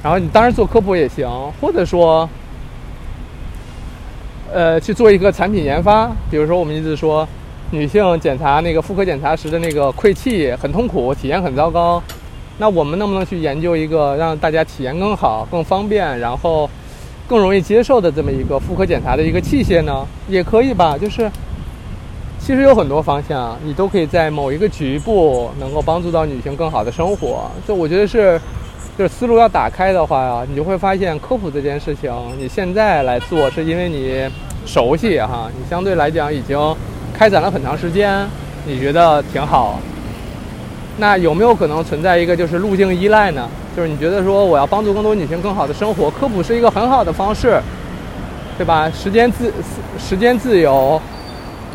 [0.03, 2.27] 然后你当然做科普也行，或者说，
[4.51, 6.11] 呃，去做一个产品研发。
[6.29, 7.27] 比如说，我们一直说，
[7.71, 12.01] 女性检查那个妇科检查时的那个溃气很痛苦，体验很糟糕。
[12.57, 16.69] 那我们能不能去研究一个让大家体验更好、更方便，然后？
[17.27, 20.97] 更容易接受的这么一个妇科检查的一个器械呢，也可以吧。
[20.97, 21.31] 就是
[22.51, 27.49] 其实有很多方向，你都可以在某一个局部能够帮助到女性更好的生活。
[27.65, 28.37] 这我觉得是，
[28.97, 34.29] 就是思路要打开的话呀，你就会发现科普这件事情，你现在来做是因为你
[34.65, 36.59] 熟悉哈，你相对来讲已经
[37.13, 38.27] 开展了很长时间，
[38.65, 39.79] 你觉得挺好。
[40.97, 43.47] 那有没有可能存在一个就是路径依赖呢？
[43.77, 47.61] 就是你觉得说我要帮助更多女性更好的生活，科普是一个很好的方式，
[48.57, 48.91] 对吧？
[48.91, 49.53] 时间自
[49.97, 51.01] 时间自由，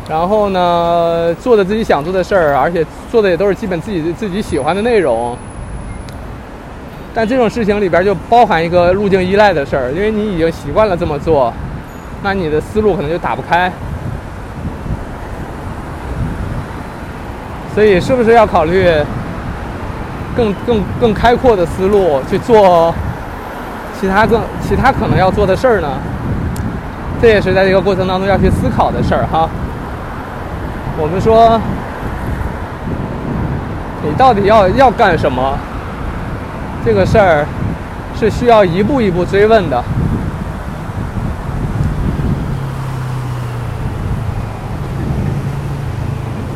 [0.09, 5.37] 然后呢，做的自己想做的事儿，而且做的也都是基本自己自己喜欢的内容。
[7.13, 11.51] 但这种事情里边就包含一个路径依赖的事儿，因为你已经习惯了这么做，
[12.23, 13.71] 那你的思路可能就打不开。
[17.75, 18.89] 所以是不是要考虑？
[20.35, 22.93] 更更更开阔的思路去做
[23.99, 25.89] 其他更其他可能要做的事儿呢？
[27.19, 29.49] 这也是在这个过程当中要去思考的事儿哈。
[30.99, 31.61] 我们说，
[34.03, 35.57] 你到底要要干什么？
[36.83, 37.45] 这个事儿
[38.19, 39.83] 是需要一步一步追问的。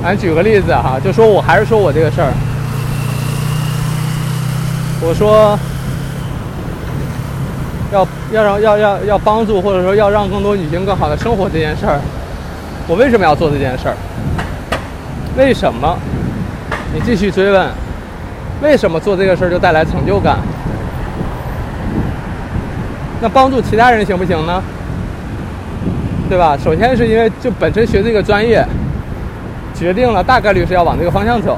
[0.02, 2.34] 咱举个例子哈，就说我还是说我这个事儿。
[5.04, 5.58] 我说，
[7.92, 12.00] 要要让要要要帮助，或者说要让更多女性更好的生活这件事儿，
[12.88, 13.96] 我为什么要做这件事儿？
[15.42, 15.98] 为什么？
[16.94, 17.68] 你继续追问，
[18.62, 20.38] 为什么做这个事儿就带来成就感？
[23.20, 24.62] 那帮助其他人行不行呢？
[26.30, 26.56] 对吧？
[26.64, 28.64] 首先是因为就本身学这个专业，
[29.74, 31.58] 决定了大概率是要往这个方向走。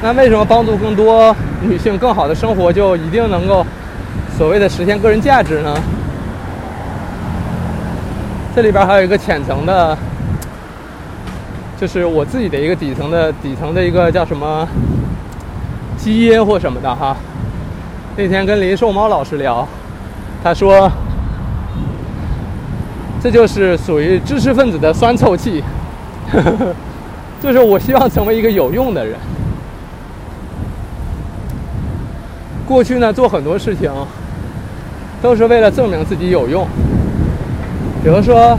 [0.00, 3.66] 那为什么帮助更多女性更好的生活就一定能够
[4.38, 5.76] 所谓的实现个人价值呢？
[8.56, 9.94] 这里边还有一个浅层的，
[11.78, 14.66] 就是我自己的一个底层的底层的一个叫什么
[15.98, 17.14] 基因或什么的哈。
[18.16, 19.68] 那天跟林寿猫老师聊，
[20.42, 20.90] 他说
[23.22, 25.62] 这就是属于知识分子的酸臭气，
[27.42, 29.18] 就是我希望成为一个有用的人。
[32.66, 33.92] 过去呢，做很多事情
[35.20, 36.66] 都是为了证明自己有用。
[38.06, 38.56] 比如说，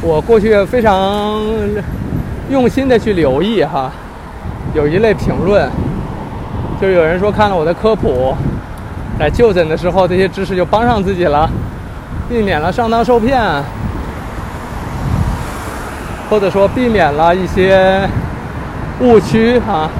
[0.00, 1.38] 我过去非常
[2.50, 3.92] 用心的去留意哈，
[4.72, 5.68] 有一类评论，
[6.80, 8.34] 就是有人说看了我的科普，
[9.18, 11.46] 在就诊的时候这些知识就帮上自己了，
[12.26, 13.38] 避免了上当受骗，
[16.30, 18.00] 或者说避免了一些
[19.00, 19.90] 误区哈。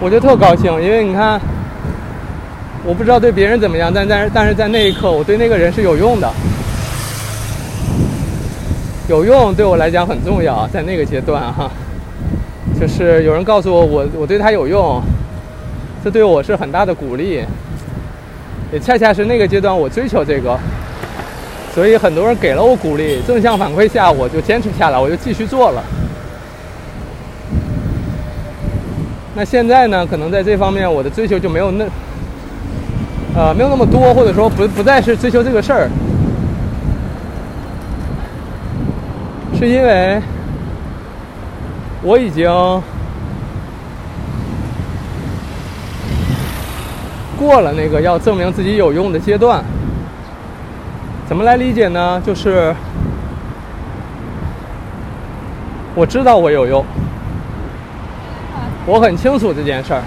[0.00, 1.38] 我就特高兴，因为你看，
[2.82, 6.32] 我不知道对别人怎么样，但但是但是在那一刻，我对那个人是有用的。
[9.08, 11.70] 有用对我来讲很重要，在那个阶段哈，
[12.80, 15.02] 就是有人告诉我我我对他有用，
[16.04, 17.44] 这对我是很大的鼓励。
[18.72, 20.58] 也恰恰是那个阶段我追求这个，
[21.74, 25.84] 所以很多人给了我鼓励，正向反馈下我就坚持下来，我就继续做了。
[29.34, 30.06] 那现在呢？
[30.06, 31.84] 可能在这方面我的追求就没有那，
[33.34, 35.90] 呃，没有那么多，或者说不不再是追求这个事儿，
[39.62, 40.20] 是因为
[42.02, 42.50] 我已经
[47.38, 49.62] 过了那个要证明自己有用的阶段。
[51.28, 52.20] 怎么来理解呢？
[52.26, 52.74] 就是
[55.94, 56.84] 我知道我有用。
[58.84, 60.02] 我很清楚这件事儿，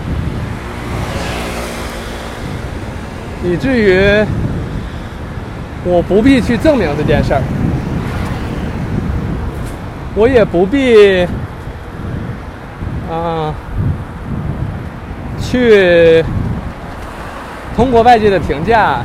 [3.42, 4.02] 以至于
[5.86, 7.42] 我不必去证明这件事儿，
[10.16, 11.28] 我也不必
[13.12, 13.54] 啊
[15.40, 16.24] 去
[17.76, 19.02] 通过外界的评价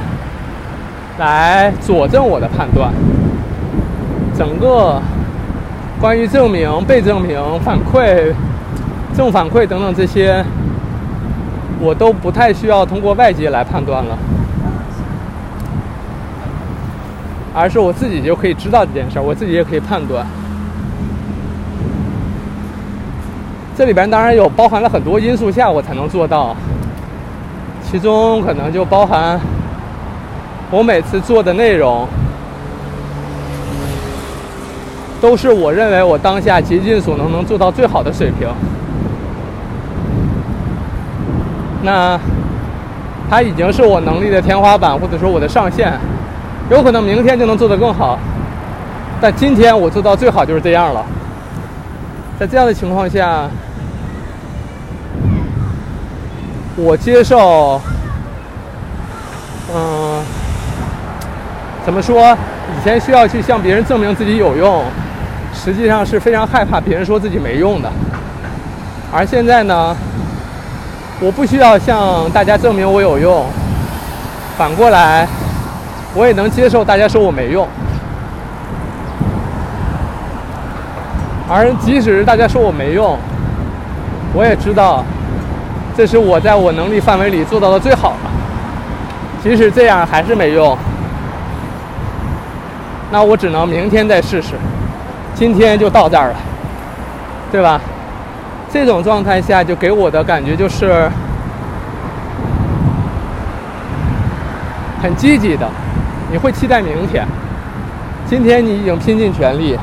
[1.19, 2.93] 来佐证我的判断。
[4.39, 5.03] 整个
[6.01, 8.33] 关于证明、被证明、反馈。
[9.13, 10.43] 正反馈等等这些，
[11.81, 14.17] 我都不太需要通过外界来判断了，
[17.53, 20.25] 而是我自己就可以知道这件事儿，我自己也可以判断。
[23.81, 26.55] 这里边当然有包含了很多因素下我才能做到，
[27.83, 29.41] 其中可能就包含
[30.71, 32.07] 我每次做的内容
[35.19, 38.47] 都是我认为我当下竭尽所能能做到最好的水平。
[41.83, 42.21] 那，
[43.31, 45.91] 它已经是我能力的天花板，或者说我的上限，
[46.71, 48.19] 有可能明天就能做得更好，
[49.23, 51.03] 但今天我做到最好就是这样了。
[52.39, 53.45] 在这样的情况下，
[56.83, 57.81] 我接受，
[59.75, 60.23] 嗯，
[61.85, 62.37] 怎么说？
[62.79, 64.83] 以前需要去向别人证明自己有用，
[65.53, 67.91] 实际上是非常害怕别人说自己没用的，
[69.13, 69.95] 而现在呢？
[71.23, 73.45] 我不需要向大家证明我有用，
[74.57, 75.29] 反过来，
[76.15, 77.69] 我也能接受大家说我没用。
[81.47, 83.19] 而即使大家说我没用，
[84.33, 85.05] 我也知道，
[86.01, 88.31] 这是我在我能力范围里做到的最好了。
[89.43, 90.75] 即使这样还是没用，
[93.13, 94.55] 那我只能明天再试试。
[95.35, 96.37] 今天就到这儿了，
[97.53, 97.79] 对吧？
[98.73, 101.11] 这种状态下，就给我的感觉就是
[105.03, 105.69] 很积极的。
[106.33, 107.27] 你会期待明天，
[108.27, 109.79] 今天你已经拼尽全力，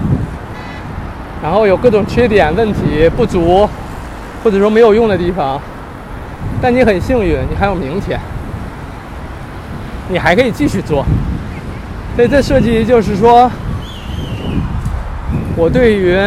[1.44, 3.70] 然后有各种缺点、问题、不足，
[4.44, 5.62] 或者说没有用的地方，
[6.62, 8.20] 但你很幸运，你还有明天，
[10.10, 11.06] 你还可以继续做。
[12.16, 13.52] 所以这设计就是说，
[15.56, 16.18] 我对于。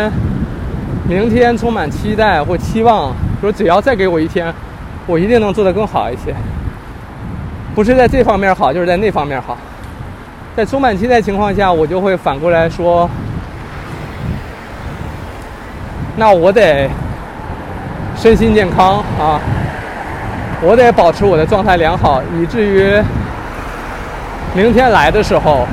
[1.08, 4.54] 明天充满期待或期望，说只要再给我一天，
[5.08, 6.32] 我一定能做得更好一些。
[7.74, 9.58] 不是在这方面好，就是在那方面好。
[10.54, 13.10] 在充满期待情况下，我就会反过来说：
[16.14, 16.88] 那我得
[18.14, 19.40] 身心健康啊，
[20.62, 23.02] 我得保持我的状态良好，以至于
[24.54, 25.66] 明天来的时候，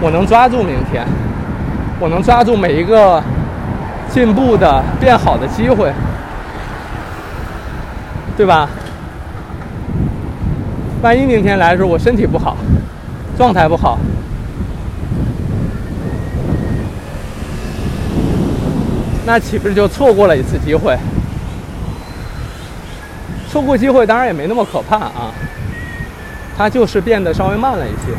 [0.00, 1.04] 我能抓住明天，
[2.00, 3.22] 我能抓住每一个。
[4.10, 5.92] 进步的、变好的机会，
[8.36, 8.68] 对吧？
[11.02, 12.56] 万一明天来的时候我身体不好，
[13.36, 13.98] 状态不好，
[19.26, 20.96] 那岂不是就错过了一次机会？
[23.54, 25.30] 错过机会当然也没那么可怕啊，
[26.58, 28.10] 它就是变得稍微慢了一些，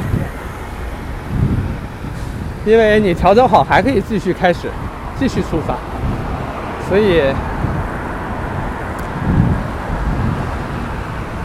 [2.71, 4.69] 因为你调整好还可以继续开始。
[5.17, 5.75] 继续出发，
[6.89, 7.21] 所以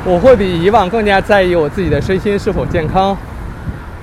[0.05, 3.17] 我会比以往更加在意我自己的身心是否健康。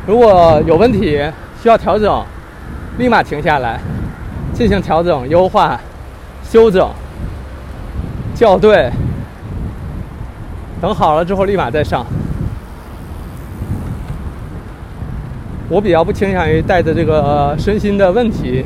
[0.05, 1.19] 如果有问题
[1.61, 2.23] 需要调整，
[2.97, 3.77] 立马停下来
[4.53, 5.77] 进行调整、优化、
[6.49, 6.89] 修整、
[8.33, 8.89] 校对，
[10.82, 12.05] 等好了之后立马再上。
[15.69, 18.63] 我比较不倾向于带着这个身心的问题。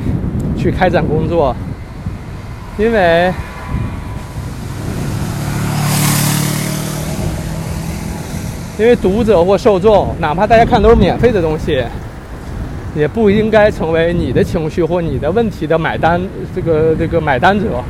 [0.54, 1.56] 去开展工作，
[2.78, 3.32] 因为
[8.78, 11.82] 因为读者或受众，哪怕大家看都是免费的东西，
[12.94, 16.20] 也不应该成为你的情绪或你的问题的买单，
[16.54, 17.82] 这个这个买单者。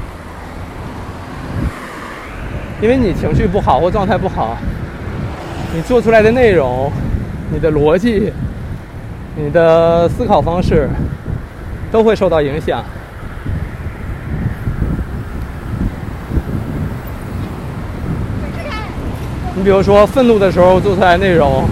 [2.83, 4.57] 因为你情绪不好或状态不好，
[5.73, 6.91] 你做出来的内容、
[7.53, 8.33] 你的逻辑、
[9.37, 10.89] 你的思考方式
[11.93, 12.83] 都会受到影响。
[19.55, 21.63] 你比如说，愤怒的时候做出来内容，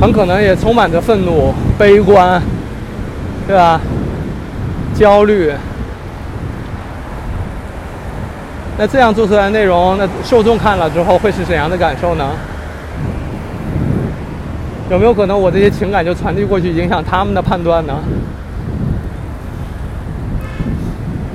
[0.00, 2.40] 很可能也充满着愤怒、悲观，
[3.46, 3.78] 对吧？
[4.94, 5.52] 焦虑。
[8.78, 12.30] 那这样做出来的内容，那受众看了之后会是怎样的感受呢？
[14.88, 17.94] 有没有可能我这些情感就传递过去，影响他们的判断呢？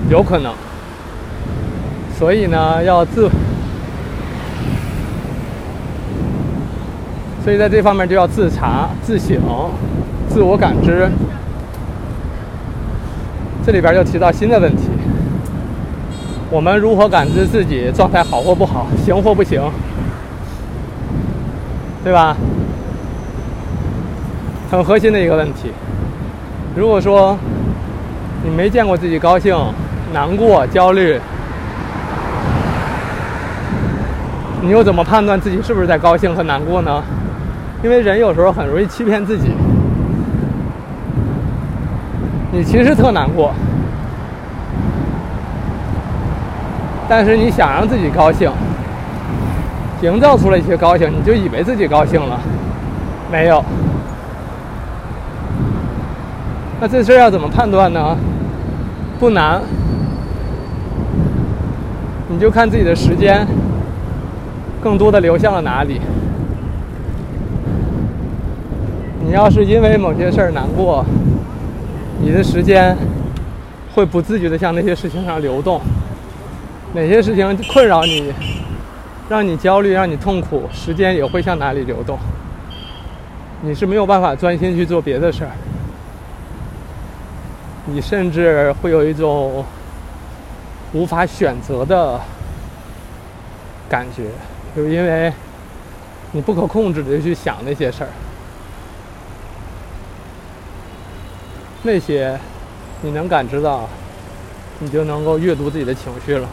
[0.10, 0.54] 有可能。
[2.18, 3.30] 所以呢，要自，
[7.44, 9.38] 所以在这方面就要自查、自省、
[10.30, 11.10] 自我感知。
[13.66, 14.93] 这里边就提到新的问题。
[16.54, 19.60] 我们如何感知自己状态好或不好， 行或不行，
[22.04, 22.38] 对吧？
[24.70, 25.72] 很核心的一个问题。
[26.76, 27.36] 如果说
[28.44, 29.58] 你没见过自己高兴、
[30.14, 31.20] 难过、焦虑，
[34.62, 37.02] 你又怎么判断自己是不是在高兴和难过呢？
[37.84, 39.48] 因为人有时候很容易欺骗自己，
[42.52, 43.52] 你其实特难过。
[47.08, 48.52] 但是你想让自己高兴，
[50.02, 52.40] 营造出了一些高兴，你就以为自己高兴了，
[53.32, 53.64] 没有。
[56.80, 58.18] 那这事要怎么判断呢？
[59.20, 59.62] 不难，
[62.28, 63.46] 你就看自己的时间，
[64.82, 66.02] 更多的流向了哪里。
[69.26, 71.06] 你要是因为某些事儿难过，
[72.22, 72.98] 你的时间
[73.96, 75.80] 会不自觉的向那些事情上流动。
[76.96, 78.32] 哪些事情困扰你，
[79.28, 82.20] 让你焦虑，让你痛苦，时间也会向哪里流动。
[83.62, 85.52] 你是没有办法专心去做别的事儿，
[87.88, 89.66] 你甚至会有一种
[90.92, 92.20] 无法选择的
[93.90, 94.26] 感觉，
[94.76, 95.34] 就因为
[96.32, 98.10] 你不可控制的去想那些事儿，
[101.82, 102.38] 那些
[103.02, 103.90] 你能感知到，
[104.78, 106.48] 你就能够阅读自己的情绪了。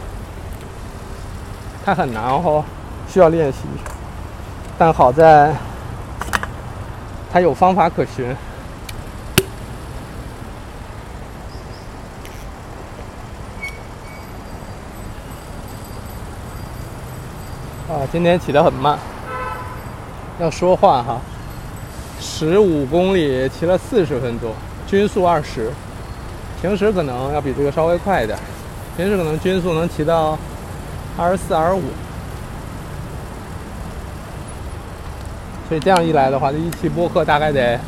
[1.83, 2.63] 它很难哦，
[3.07, 3.59] 需要练习。
[4.77, 5.53] 但好在
[7.31, 8.29] 它有方法可循。
[17.89, 18.97] 啊，今天骑得很慢，
[20.39, 21.19] 要说话哈。
[22.19, 24.53] 十五公里骑了四十分钟，
[24.87, 25.71] 均速二十。
[26.61, 28.37] 平时可能要比这个稍微快一点，
[28.95, 30.37] 平时可能均速能骑到。
[31.17, 31.83] 二十四、二十五，
[35.67, 37.79] 所以这样一来的话，这一期播客大概得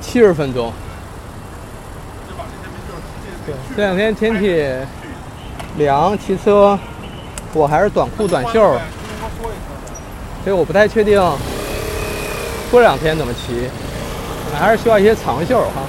[0.00, 0.72] 七十分钟。
[3.46, 4.70] 对，这两天天气
[5.78, 6.78] 凉，骑车
[7.54, 8.78] 我还是短裤短袖，
[10.44, 11.18] 所以我不太确定
[12.70, 13.70] 过两天怎么骑，
[14.58, 15.82] 还是需要一些长袖哈。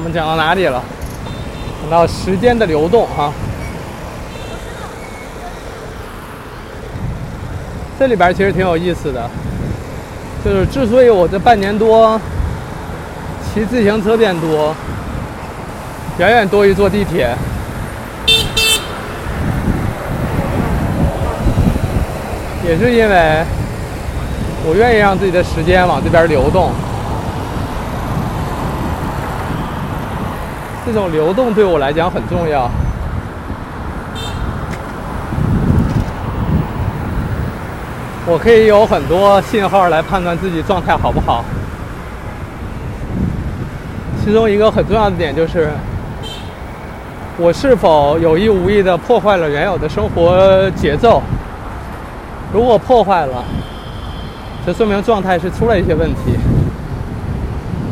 [0.00, 0.82] 我们讲到哪里了？
[1.82, 3.30] 讲到时间的流动哈。
[7.98, 9.28] 这里边其实挺有意思的，
[10.42, 12.18] 就是之所以我这半年多
[13.52, 14.74] 骑自行车变多，
[16.16, 17.36] 远远多于坐地铁，
[22.66, 23.44] 也是因为
[24.64, 26.70] 我愿意让自己的时间往这边流动。
[30.92, 32.68] 这种流动对我来讲很重要。
[38.26, 41.44] 我可以有很多信号来判断自己状态好不好。
[44.24, 45.70] 其中一个很重要的点就是，
[47.38, 51.22] 我是否有意无意的破坏了原有的生活节奏。
[52.52, 53.44] 如果破坏了，
[54.66, 56.36] 这说明状态是出了一些问题。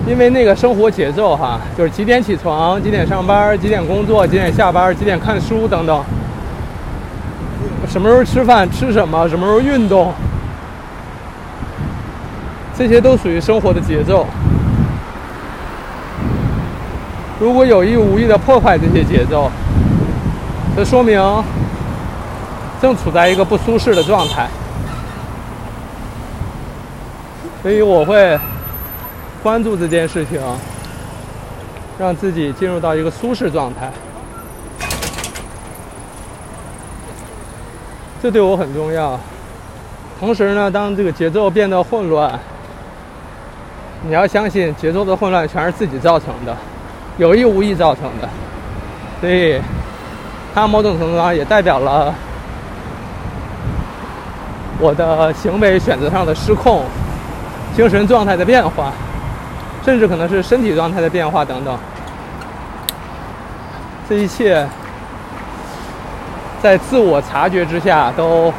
[0.09, 6.03] 因为那个生活节奏哈，就是几点起床，几点上班，几点工作，几点下班，几点看书等等，
[7.87, 10.13] 什么时候吃饭，吃什么，什么时候运动，
[12.77, 14.27] 这些都属于生活的节奏。
[17.39, 19.51] 如果有意无意的破坏这些节奏，
[20.75, 21.23] 这说明
[22.81, 24.49] 正处在一个不舒适的状态，
[27.63, 28.39] 所以我会
[29.49, 30.39] 关注这件事情，
[31.99, 33.91] 让自己进入到一个舒适状态。
[38.23, 39.19] 这对我很重要。
[40.21, 42.39] 同时呢，当这个节奏变得混乱，
[44.07, 46.55] 你要相信节奏的混乱全是自己造成的，
[47.17, 48.29] 有意无意造成的。
[49.23, 49.59] 所以，
[50.55, 52.15] 它某种程度上也代表了
[54.79, 56.85] 我的行为选择上的失控、
[57.75, 58.93] 精神状态的变化，
[59.89, 61.74] 甚至可能是身体状态的变化等等。
[64.07, 64.66] 这一切。
[66.61, 68.53] 在自我察觉之下，都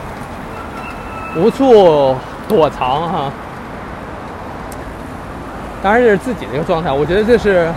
[1.35, 2.15] 无处
[2.47, 3.31] 躲藏哈。
[5.83, 6.91] 当然，这是自己的一个状态。
[6.91, 7.69] 我觉得这是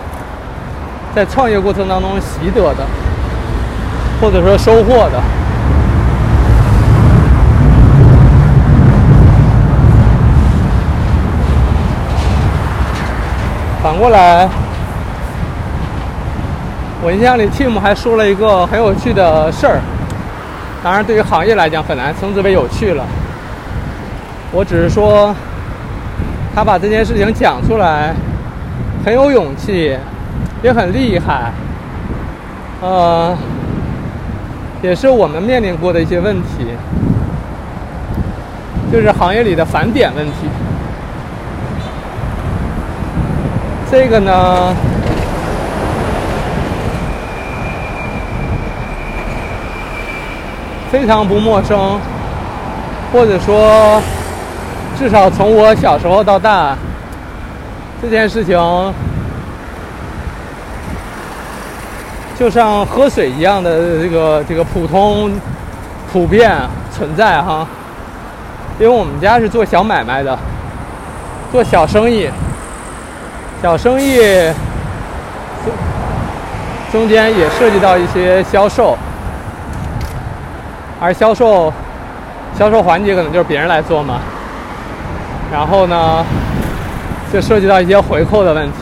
[1.13, 2.85] 在创业过程当中习得的，
[4.21, 5.21] 或者说收获的。
[13.83, 14.47] 反过来，
[17.03, 19.81] 我印象里，Tim 还说了一个很有趣的事儿。
[20.81, 23.05] 当然，对于行业来讲，很难称之为有趣了。
[24.53, 25.35] 我只是说，
[26.55, 28.13] 他把这件事情讲出来，
[29.03, 29.97] 很有勇气，
[30.61, 31.51] 也很厉害。
[32.79, 33.37] 呃，
[34.81, 36.67] 也是我们面临过的一些问题，
[38.93, 40.47] 就是行业里的返点问题。
[43.93, 44.75] 这个呢？
[50.91, 51.99] 非常不陌生，
[53.11, 54.01] 或者说，
[54.97, 56.75] 至少从我小时候到大，
[58.01, 58.57] 这件事情
[62.35, 65.31] 就像喝水一样的这个这个普通、
[66.11, 66.51] 普遍
[66.91, 67.67] 存在哈。
[68.79, 70.35] 因为我们家是做小买卖的，
[71.51, 72.27] 做小生意，
[73.63, 74.19] 小生意
[76.91, 78.97] 中间也涉及到一些销售。
[80.99, 81.71] 而销售，
[82.59, 84.19] 销售环节可能就是别人来做嘛。
[85.49, 86.25] 然后呢，
[87.31, 88.79] 就涉及到一些回扣的问题，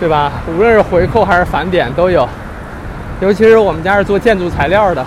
[0.00, 0.32] 对吧？
[0.48, 2.28] 无论是回扣还是返点都有。
[3.20, 5.06] 尤其是我们家是做建筑材料的，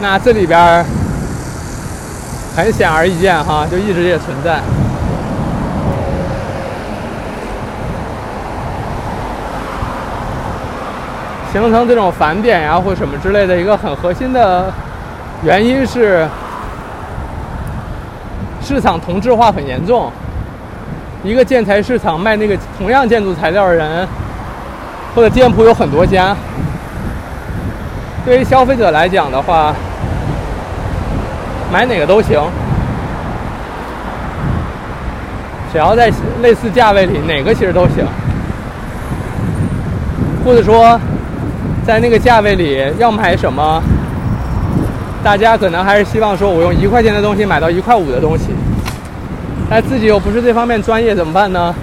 [0.00, 0.82] 那这里边
[2.56, 4.60] 很显而易见哈，就一直也存在。
[11.52, 14.72] 形成这种返点呀，或什么之类的一个很核心的
[15.42, 16.26] 原因是，
[18.60, 20.10] 市场同质化很严重。
[21.22, 24.06] 一个建材市场卖那个同样建筑材料的人
[25.14, 26.36] 或者店铺有很多家。
[28.24, 29.72] 对于消费者来讲的话，
[31.74, 32.40] 买哪个都行，
[35.72, 36.08] 只要在
[36.40, 38.06] 类似价位里，哪个其实都行，
[40.44, 40.96] 或者说。
[41.86, 43.82] 在那个价位里要买什么？
[45.22, 48.54] 大家可能还是希望说，我用一块钱的东西买到一块五的东西。
[49.68, 51.74] 但自己又不是这方面专业，怎么办呢？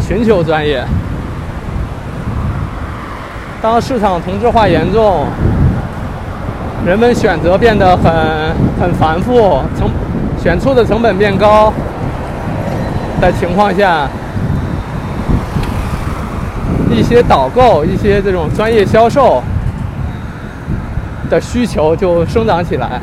[0.00, 0.84] 寻求专业。
[3.60, 5.24] 当市场同质化严重，
[6.86, 8.12] 人们选择变得很
[8.80, 9.90] 很繁复，成
[10.42, 11.72] 选错的成本变高
[13.20, 14.08] 的情况下。
[16.94, 19.42] 一些导购、一些这种专业销售
[21.30, 23.00] 的需求就生长起来，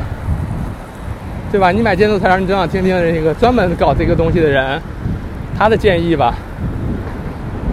[1.50, 1.72] 对吧？
[1.72, 4.80] 你买建筑材料，你总想听听这个专门搞这个东西的人
[5.58, 6.32] 他的建议吧。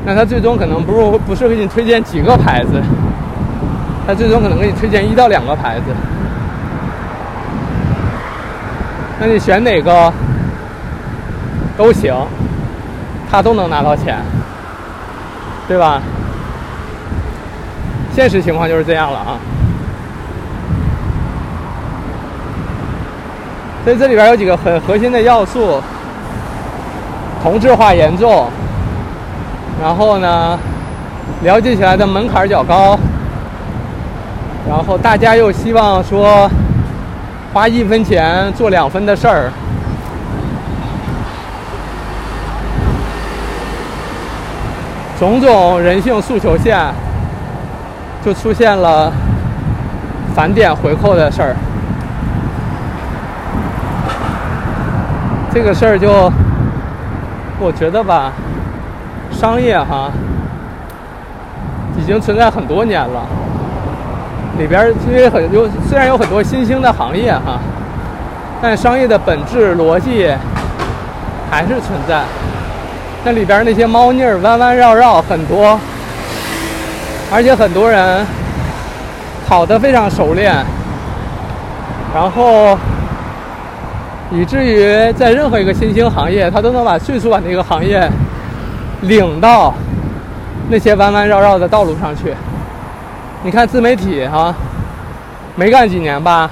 [0.07, 2.81] 那他最终可能不是不是给你推荐几个牌子，
[4.07, 5.83] 他最终可能给你推荐一到两个牌子。
[9.19, 10.11] 那你选哪个
[11.77, 12.15] 都行，
[13.29, 14.17] 他都能拿到钱。
[15.67, 16.01] 对吧？
[18.15, 19.35] 现实情况就是这样了啊。
[23.83, 25.81] 所以这里边有几个很核心的要素：
[27.43, 28.49] 同质化严重，
[29.81, 30.57] 然后呢，
[31.43, 32.97] 了解起来的门槛较高，
[34.67, 36.49] 然后大家又希望说
[37.53, 39.51] 花一分钱做两分的事儿。
[45.17, 46.93] 种种人性诉求下，
[48.23, 49.11] 就出现了
[50.35, 51.55] 返点回扣的事儿。
[55.51, 56.31] 这个事儿就，
[57.57, 58.31] 我觉得吧，
[59.31, 60.11] 商业哈，
[61.97, 63.25] 已经存在很多年了。
[64.57, 67.59] 里边因为很有虽然有很多新兴的行业哈，
[68.61, 70.33] 但商业的本质逻辑
[71.49, 72.23] 还是存在。
[73.23, 75.77] 那里边那些猫腻儿弯弯绕绕很多，
[77.31, 78.25] 而且很多人
[79.47, 80.53] 跑得非常熟练，
[82.15, 82.77] 然后
[84.31, 88.09] 以至于在任何一个新兴行业，他都能把迅速把那个行业
[89.01, 89.73] 领到
[90.69, 92.33] 那些弯弯绕绕的道路上去。
[93.43, 94.53] 你看自媒体哈，
[95.55, 96.49] 没干几年吧，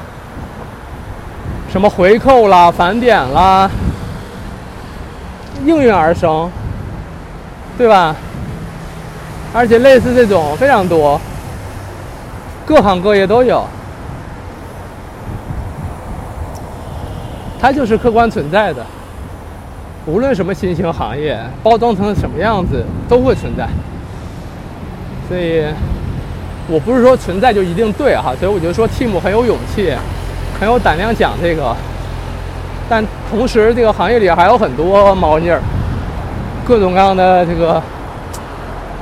[1.69, 3.69] 什么回扣啦、返点啦，
[5.65, 6.49] 应运而生，
[7.77, 8.15] 对吧？
[9.53, 11.19] 而且类似这种非常多，
[12.65, 13.65] 各行各业都有，
[17.59, 18.85] 它就是客观存在的。
[20.05, 23.67] 无论什么新兴行业，包装成什么样子，都会存在。
[25.27, 25.65] 所以。
[26.67, 29.93] 我不是说存在就一定对哈，所以我就说 Team 很有勇气，
[30.59, 31.75] 很有胆量讲这个。
[32.89, 35.61] 但同时，这个行业里还有很多猫腻儿，
[36.65, 37.81] 各种各样的这个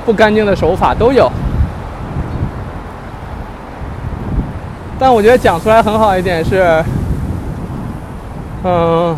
[0.04, 1.30] 不干净的手法都有。
[4.98, 6.84] 但我觉得讲出来很好一点是，
[8.62, 9.16] 嗯，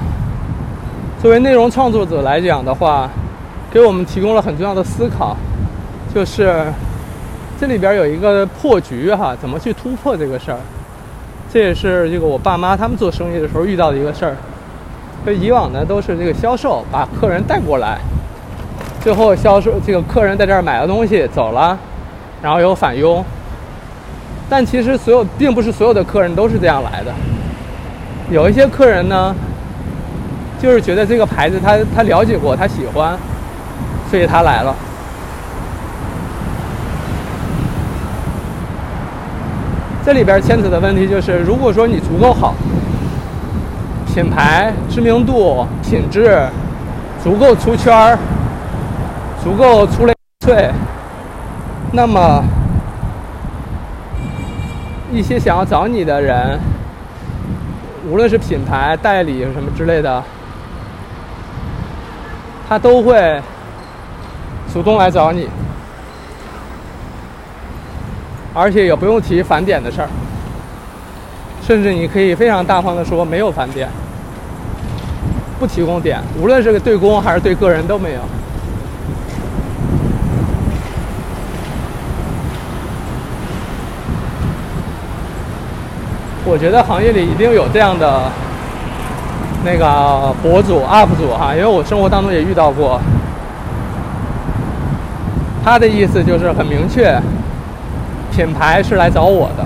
[1.21, 3.11] 作为内容创作者来讲的话，
[3.73, 5.37] 给我们提供了很重要的思考，
[6.15, 6.65] 就是。
[7.59, 10.59] 这里边有一个破局哈，怎么去突破这个事儿？
[11.53, 14.37] 这也是这个我爸妈他们做生意的时候遇到的一个事儿。
[15.33, 17.99] 以往呢都是这个销售把客人带过来，
[19.01, 21.77] 最后销售这个客人在这儿买了东西走了，
[22.43, 23.25] 然后有返佣。
[24.49, 27.13] 但其实所有并不是所有的客人都是这样来的，
[28.31, 29.35] 有一些客人呢，
[30.61, 33.19] 就是觉得这个牌子他他了解过，他喜欢，
[34.09, 34.73] 所以他来了。
[40.07, 42.55] 这里边牵扯的问题就是，如果说你足够好，
[44.07, 46.47] 品牌知名度、品质
[47.25, 48.17] 足够出圈儿，
[49.43, 50.15] 足够出类
[50.47, 50.71] 萃，
[51.91, 52.41] 那么
[55.13, 56.57] 一些想要找你的人，
[58.09, 60.23] 无论是品牌代理什么之类的，
[62.69, 63.43] 他都会
[64.73, 65.49] 主动来找你。
[68.59, 70.09] 而且也不用提返点的事儿，
[71.63, 73.87] 甚至你可以非常大方的说没有返点，
[75.61, 78.21] 不提供点，无论是对公还是对个人都没有。
[86.47, 88.23] 我觉得行业里一定有这样的
[89.65, 92.99] 那个博主 UP 主哈，因为我生活当中也遇到过，
[95.63, 97.21] 他的意思就是很明确。
[98.37, 99.65] 品牌是来找我的，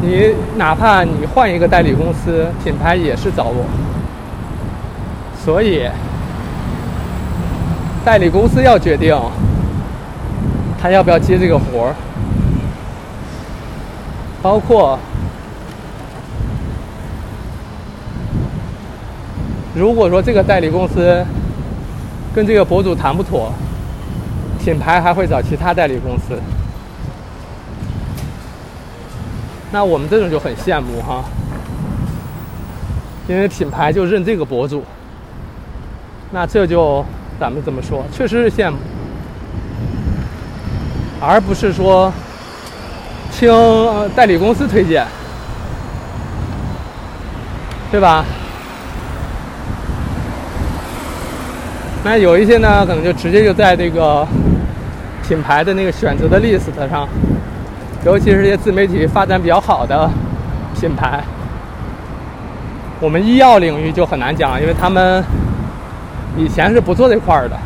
[0.00, 3.64] 你哪怕你换一个代理公司，品牌也是找我，
[5.44, 5.88] 所以
[8.04, 9.12] 代理公司要决定
[10.80, 11.94] 他要不要接这个活儿，
[14.40, 14.96] 包括
[19.74, 21.26] 如果说这个代理公司
[22.32, 23.52] 跟这个博主谈不妥，
[24.60, 26.40] 品牌还会找其他代理公司。
[29.70, 31.22] 那我们这种就很羡慕哈，
[33.28, 34.82] 因为品牌就认这个博主，
[36.30, 37.04] 那这就
[37.38, 38.78] 咱们怎么说，确实是羡慕，
[41.20, 42.10] 而不是说
[43.30, 43.52] 听
[44.16, 45.06] 代理公司推荐，
[47.90, 48.24] 对吧？
[52.02, 54.26] 那有一些呢，可能就直接就在这个
[55.28, 57.06] 品牌的那个选择的 list 上。
[58.08, 60.10] 尤其是些自媒体发展比较好的
[60.80, 61.22] 品牌，
[63.00, 65.22] 我们医药领域就很难讲，因为他们
[66.34, 67.58] 以前是不做这块的，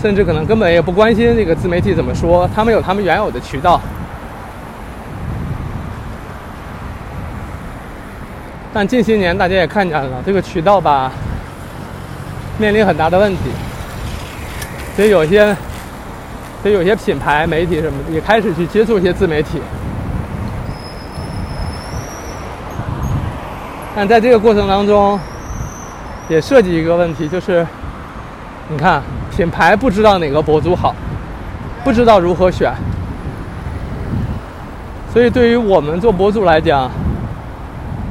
[0.00, 3.78] 甚至可能根本也不关心这个自媒体怎么说，他们有他们原有的渠道。
[8.72, 11.12] 但近些年大家也看见了，这个渠道吧，
[12.56, 13.50] 面临很大的问题，
[14.96, 15.54] 所以有些。
[16.66, 19.62] 所以有些品牌、媒体什么的也开始去接触一些自媒体，
[23.94, 25.16] 但在这个过程当中，
[26.28, 27.64] 也涉及一个问题，就是
[28.68, 29.00] 你看
[29.30, 30.92] 品牌不知道哪个博主好，
[31.84, 32.74] 不知道如何选，
[35.12, 36.90] 所以对于我们做博主来讲，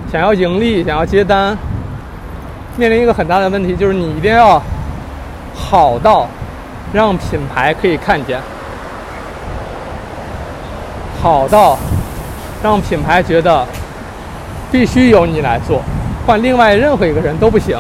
[0.09, 1.57] 想要盈利、想要接单，
[2.77, 4.63] 面临一个很大的问题，就是你一定要
[5.53, 6.25] 好到。
[6.95, 8.39] 让品牌可以看见，
[11.21, 11.77] 好到
[12.63, 13.67] 让品牌觉得
[14.71, 15.81] 必须由你来做，
[16.25, 17.77] 换另外任何一个人都不行，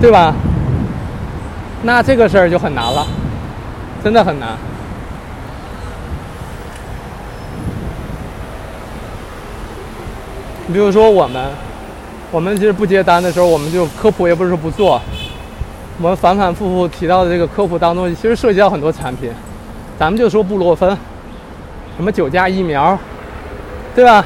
[0.00, 0.34] 对吧？
[1.84, 3.06] 那这个事儿就很难了，
[4.02, 4.58] 真的很难。
[10.66, 11.44] 你比如说我们，
[12.32, 15.00] 我们其实不接单的时候，我们就科普也不是不做。
[16.02, 19.30] 我们反反复复提到的这个科普当中，其实涉及到很多产品。
[19.98, 20.88] 咱们就说布洛芬，
[21.96, 22.98] 什么酒驾疫苗，
[23.94, 24.24] 对吧？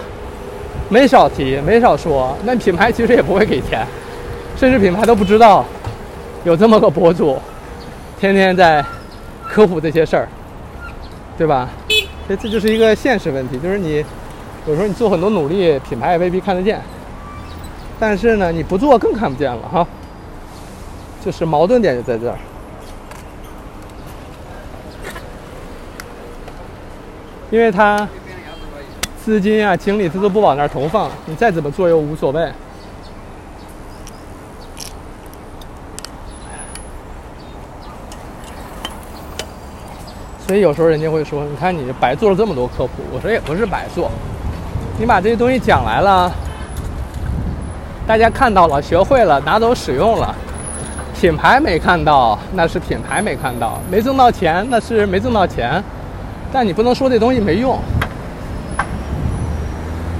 [0.88, 2.34] 没少提，没少说。
[2.44, 3.86] 那品牌其实也不会给钱，
[4.56, 5.62] 甚至品牌都不知道
[6.44, 7.38] 有这么个博主，
[8.18, 8.82] 天天在
[9.46, 10.28] 科普这些事儿，
[11.36, 11.68] 对吧？
[12.26, 14.02] 所以这就是一个现实问题，就是你
[14.66, 16.80] 有时候你做很多努力，品牌也未必看得见。
[18.00, 19.86] 但是呢，你不做更看不见了哈。
[21.24, 22.38] 就是矛盾点就在这儿，
[27.50, 28.08] 因为他
[29.22, 32.50] 资金啊、精力他都不往那儿投放，你再怎么做又无所谓。
[40.46, 44.10] 所以有时候人家会说：“你看你白做了这么多科普。”我说也不是白做，
[44.98, 46.32] 你把这些东西讲来了，
[48.06, 50.34] 大家看到了、学会了、拿走使用了。
[51.20, 55.82] 品牌没看到，那是品牌没看到，没挣到钱，那是没挣到钱。
[56.52, 57.76] 但你不能说这东西没用，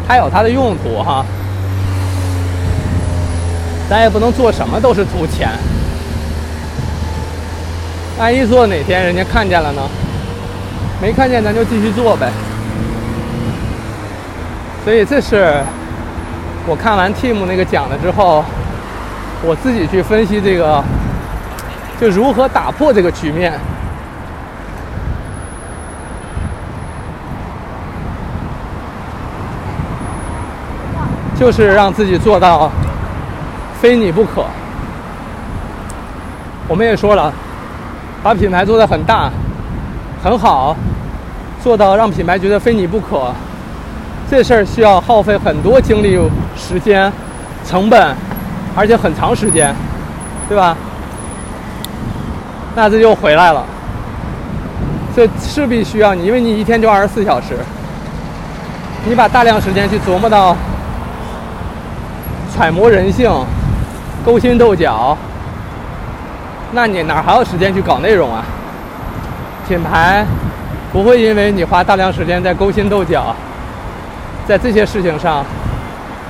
[0.08, 1.24] 它有它的用途哈。
[3.88, 5.48] 咱也不能做什么都是图钱。
[8.18, 9.82] 万一做哪天人家看见了呢？
[11.00, 12.28] 没看见咱就继续做呗。
[14.84, 15.62] 所以这是
[16.66, 18.44] 我看完 Team 那个讲了之后。
[19.40, 20.82] 我自己去分析这个，
[22.00, 23.52] 就如何打破这个局面，
[31.38, 32.68] 就是让自己做到
[33.80, 34.44] 非你不可。
[36.66, 37.32] 我们也说了，
[38.22, 39.30] 把品牌做得很大、
[40.22, 40.76] 很好，
[41.62, 43.32] 做到让品牌觉得非你不可，
[44.28, 46.18] 这事儿需要耗费很多精力、
[46.56, 47.10] 时间、
[47.64, 48.14] 成本。
[48.76, 49.74] 而且很长时间，
[50.48, 50.76] 对吧？
[52.76, 53.64] 那这就回来了，
[55.16, 57.56] 这势必需要你，因为你一天就二十四小时，
[59.04, 60.56] 你把大量时间去琢磨到
[62.54, 63.28] 揣摩人性、
[64.24, 65.18] 勾心斗角，
[66.70, 68.44] 那你哪还有时间去搞内容啊？
[69.66, 70.24] 品牌
[70.92, 73.34] 不会因为你花大量时间在勾心斗角，
[74.46, 75.44] 在这些事情上，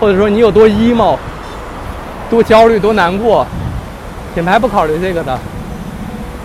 [0.01, 1.18] 或者说你有多 emo。
[2.30, 3.46] 多焦虑，多难过，
[4.34, 5.38] 品牌不考虑这个的，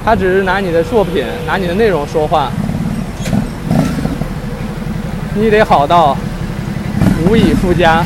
[0.06, 2.50] 他只是拿你的作品，拿你的内容说话。
[5.36, 6.16] 你得好到
[7.28, 8.04] 无以复加，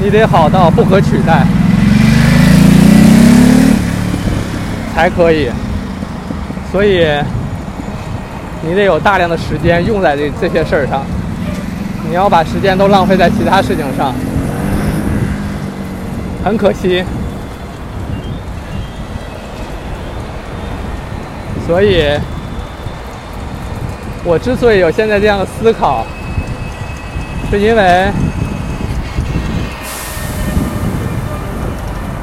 [0.00, 1.44] 你得好到不可取代，
[4.94, 5.50] 才可以。
[6.72, 7.06] 所以，
[8.62, 11.04] 你得有大量的时间用在这这些事儿上。
[12.10, 14.12] 你要把时间都浪费在其他事情上，
[16.44, 17.04] 很可惜。
[21.64, 22.18] 所以，
[24.24, 26.04] 我之所以有现在这样的思考，
[27.48, 28.10] 是因为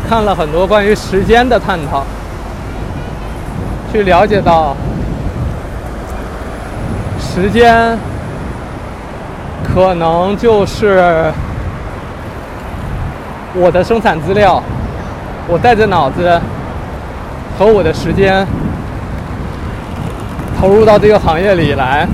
[0.09, 2.05] 看了很多关于时间的探讨，
[3.89, 4.75] 去了解到
[7.21, 7.97] 时间。
[9.77, 11.31] 可能就是
[13.53, 14.59] 我的生产资料，
[15.47, 16.41] 我带着脑子
[17.59, 18.43] 和我的时间
[20.59, 22.07] 投入到这个行业里来，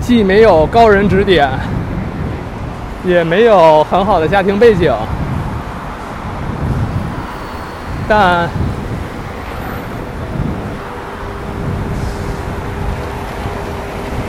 [0.00, 1.50] 既没有高人指点，
[3.04, 4.94] 也没有很好的家庭背景，
[8.06, 8.48] 但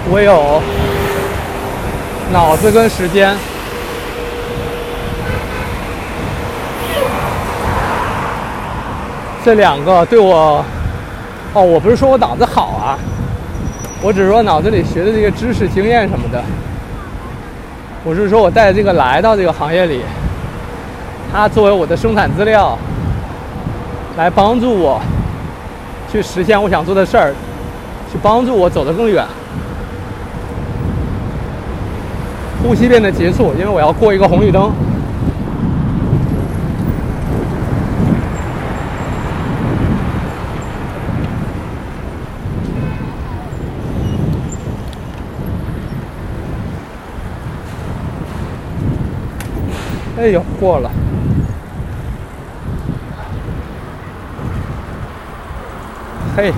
[0.09, 0.86] 我有。
[2.31, 3.35] 脑子跟时间，
[9.45, 10.63] 这两个对我，
[11.53, 12.99] 哦，我不是说我脑子好啊，
[14.01, 16.43] 我只是说脑子里学的这个知识、经验什么的，
[18.03, 20.01] 我是说我带这个来到这个行业里，
[21.31, 22.77] 它作为我的生产资料，
[24.17, 25.01] 来帮助我
[26.11, 27.33] 去实现我想做的事儿，
[28.11, 29.25] 去帮助我走得更远。
[32.67, 34.69] 呼吸变得急促因为我要过一个红绿灯。
[50.17, 50.91] 哎呦过了。
[56.35, 56.51] 嘿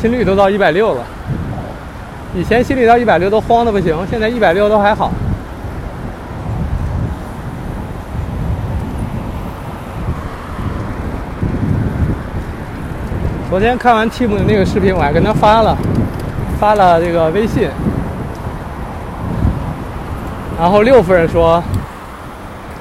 [0.00, 1.19] 心率都到一百六了。
[2.32, 5.10] 以前心里到一百六都慌的不行，现在一百六都还好。
[13.48, 15.76] 昨天看完 Tim 的那个视频，我还跟他发了，
[16.60, 17.68] 发了这个微信。
[20.56, 21.60] 然后六夫人说：“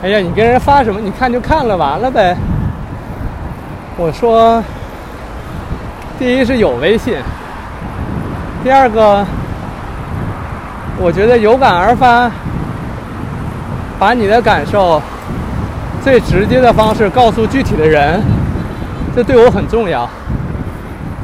[0.04, 1.00] 哎呀，你跟人发什么？
[1.02, 2.38] 你看就看了，完了呗。”
[3.98, 4.64] 我说
[6.20, 7.16] ：“第一是有微信，
[8.64, 9.26] 第二个，
[11.02, 12.30] 我觉得有感而发，
[13.98, 15.02] 把你的感受
[16.04, 18.22] 最直接的方式告诉具体的人，
[19.16, 20.08] 这对我很重要。”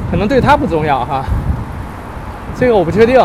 [0.08, 1.24] 可能对他不重要哈，
[2.56, 3.20] 这个我不确定，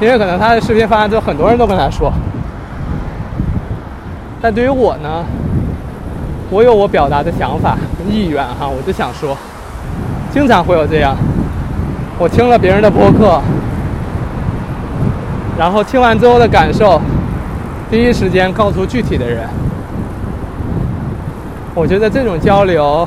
[0.00, 2.12] 因为可能他的视频发完之后，很多人都跟他说。
[4.40, 5.24] 但对于我呢，
[6.50, 7.76] 我有我表达的想法、
[8.08, 9.36] 意愿哈，我就想说，
[10.32, 11.16] 经常会有这样，
[12.16, 13.42] 我听了别人的播客，
[15.60, 16.98] 然后听完之后的感受，
[17.90, 19.46] 第一时间告诉具体的人，
[21.74, 23.06] 我觉得这种交流。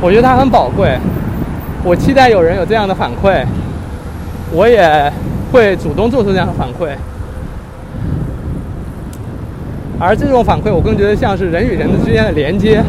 [0.00, 0.96] 我觉得它很宝贵，
[1.84, 3.44] 我期待有人有这样的反馈，
[4.50, 5.12] 我也
[5.52, 6.96] 会主动做出这样的反馈。
[9.98, 12.82] 而这种反馈，我更觉得像是人与人的之间的连接，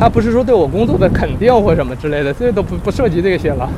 [0.00, 3.68] 它不是说对我工作的肯定或什么之类的，这都不不涉及这些了，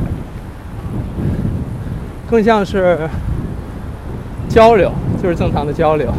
[2.33, 2.99] 更像是
[4.49, 4.91] 交流，
[5.23, 6.11] 就是正常的交流。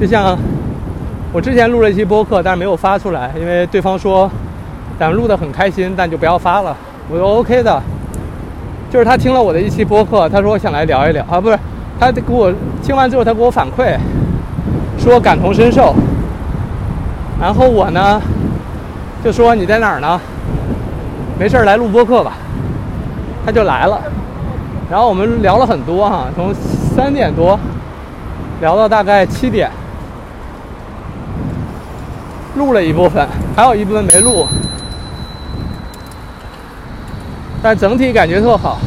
[0.00, 0.34] 就像
[1.30, 4.30] 我之前录了一期播客，但是没有发出来，因为对方说。
[4.96, 6.76] 咱们录的很开心，但就不要发了。
[7.10, 7.82] 我说 OK 的，
[8.88, 11.58] 就是他听了我的一期播客，他说我想来聊一聊啊，不是，
[11.98, 13.98] 他给我听完之后，他给我反馈，
[14.96, 15.92] 说感同身受。
[17.40, 18.22] 然后我呢，
[19.24, 20.20] 就说你在哪儿呢？
[21.40, 22.34] 没事儿来录播客吧。
[23.44, 24.00] 他就来了，
[24.90, 27.58] 然后我们聊了很多哈，从三点多
[28.60, 29.70] 聊到大概七点，
[32.56, 33.26] 录了一部分，
[33.56, 34.46] 还有一部分没录。
[37.62, 38.78] 但整体感觉特好，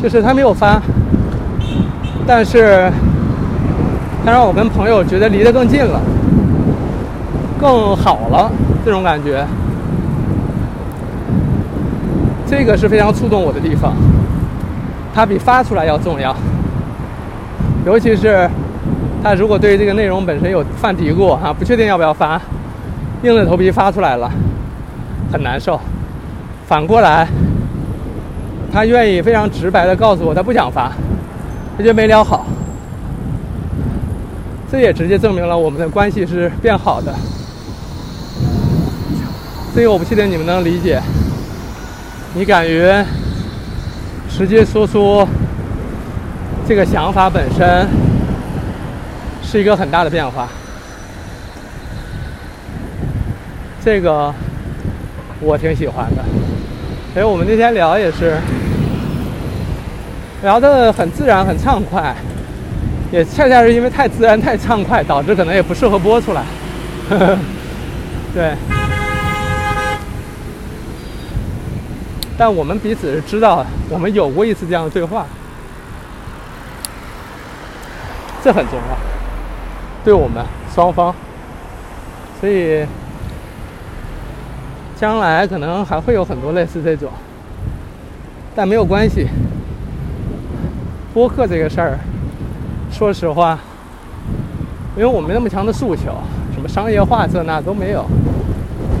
[0.00, 0.80] 就是他没有发，
[2.26, 2.90] 但是
[4.24, 6.00] 他让我跟朋友觉得离得更近了，
[7.60, 8.50] 更好了，
[8.84, 9.44] 这种感觉，
[12.48, 13.94] 这个是非常触动我的地方。
[15.14, 16.34] 它比发出来要重要，
[17.84, 18.48] 尤其是
[19.22, 22.40] 他如果对这个内容本身有犯嘀咕啊，不确定要不要发，
[23.22, 24.30] 硬着头皮发出来了，
[25.32, 25.80] 很难受。
[26.66, 27.26] 反过来，
[28.72, 30.92] 他愿意非常直白的告诉我，他不想发，
[31.76, 32.46] 他觉得没聊好，
[34.70, 37.12] 这也直接证明了我们的关系是变好的。
[39.74, 41.02] 这个我不确定你们能理解。
[42.34, 42.88] 你敢于
[44.28, 45.26] 直接说出
[46.68, 47.88] 这个想法本身，
[49.42, 50.48] 是一个很大的变化。
[53.84, 54.32] 这个
[55.40, 56.22] 我挺喜欢的。
[57.14, 58.36] 所以我们那天聊也是
[60.42, 62.14] 聊得很自然、很畅快，
[63.10, 66.44] 也恰恰是因为太自然、太畅快，导致可能也不适合播出来。
[68.34, 68.52] 对，
[72.38, 75.26] 但我们彼此是知道，我们有过一次这样的对话，
[78.42, 78.96] 这很重要，
[80.04, 80.42] 对我们
[80.74, 81.14] 双方，
[82.40, 82.86] 所以。
[85.00, 87.08] 将来可能还会有很多类似这种，
[88.52, 89.28] 但没有关系。
[91.14, 91.96] 播客这个事儿，
[92.90, 93.56] 说实话，
[94.96, 96.06] 因为我没那么强的诉求，
[96.52, 98.04] 什么商业化这那都没有，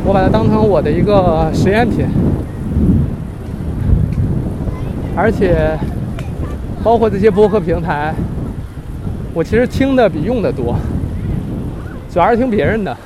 [0.04, 2.06] 我把它当成我的一个实验品，
[5.18, 5.76] 而且
[6.84, 8.14] 包括这些播客平台，
[9.34, 10.76] 我其实听的比用的多，
[12.08, 12.96] 主要是听别人的。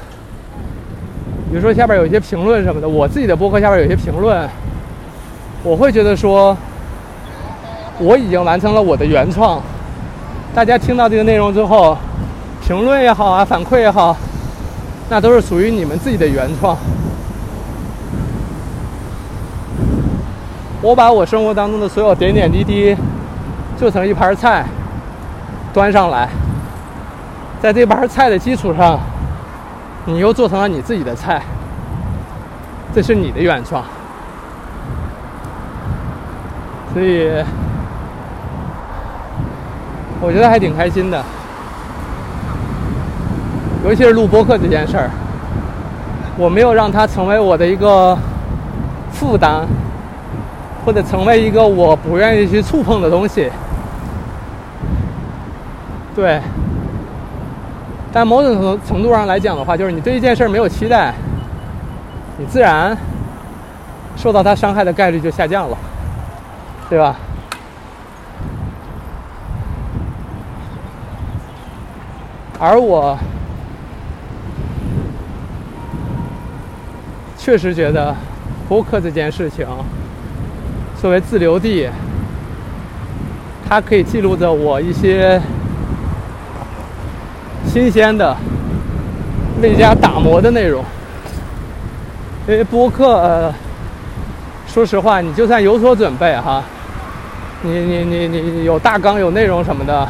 [1.48, 4.46] 比如说下边有一些评论什么的，我自己的博客下边有些评论，
[5.64, 6.54] 我会觉得说，
[7.98, 9.62] 我已经完成了我的原创。
[10.54, 11.96] 大家听到这个内容之后，
[12.62, 14.14] 评论也好啊，反馈也好，
[15.08, 16.76] 那都是属于你们自己的原创。
[20.82, 22.96] 我把我生活当中的所有点点滴滴，
[23.78, 24.66] 做成一盘菜，
[25.72, 26.28] 端上来，
[27.62, 28.98] 在这盘菜的基础上。
[30.04, 31.40] 你又做成了你自己的菜，
[32.92, 33.84] 这是你的原创，
[36.92, 37.30] 所以
[40.20, 41.22] 我觉得还挺开心的，
[43.84, 45.08] 尤其是录播客这件事儿，
[46.36, 48.18] 我没有让它成为我的一个
[49.12, 49.64] 负担，
[50.84, 53.50] 或者成为一个我不愿意去触碰的东西。
[56.14, 56.40] 对，
[58.12, 61.14] 但某种程程度上来讲的话，就是你对一件事没有期待，
[62.36, 62.96] 你自然
[64.16, 65.76] 受到它伤害的概率就下降了，
[66.90, 67.16] 对吧？
[72.58, 73.18] 而我
[77.36, 78.14] 确实觉得，
[78.68, 79.66] 播客这件事情
[81.02, 81.88] 作为自留地，
[83.68, 85.42] 它可以记录着我一些
[87.66, 88.36] 新鲜的、
[89.60, 90.84] 未加打磨的内容。
[92.46, 93.52] 因为播客，呃，
[94.68, 96.62] 说实话，你就算有所准备哈，
[97.62, 100.08] 你你你你有大纲、有内容什么的。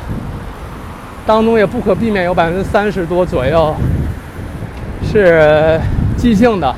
[1.24, 3.74] 当中也不可避免有百分之三十多左右
[5.10, 5.80] 是
[6.18, 6.74] 即兴的，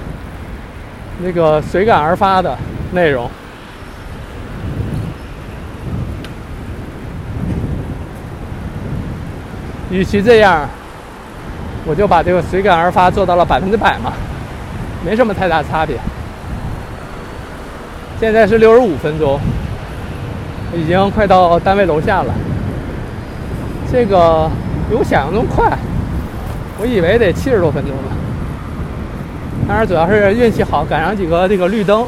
[1.19, 2.57] 那个随感而发的
[2.93, 3.29] 内容。
[9.95, 10.69] 与其这样，
[11.87, 14.13] 我就把这个随感而发做到了百分之百嘛，
[15.07, 15.97] 没什么太大差别。
[18.19, 19.39] 现在是六十五分钟，
[20.75, 22.35] 已经快到单位楼下了。
[23.93, 24.51] 这个
[24.91, 25.79] 比我想象中快，
[26.81, 28.11] 我以为得七十多分钟呢。
[29.69, 32.05] 当然主要是运气好，赶上几个这个绿灯，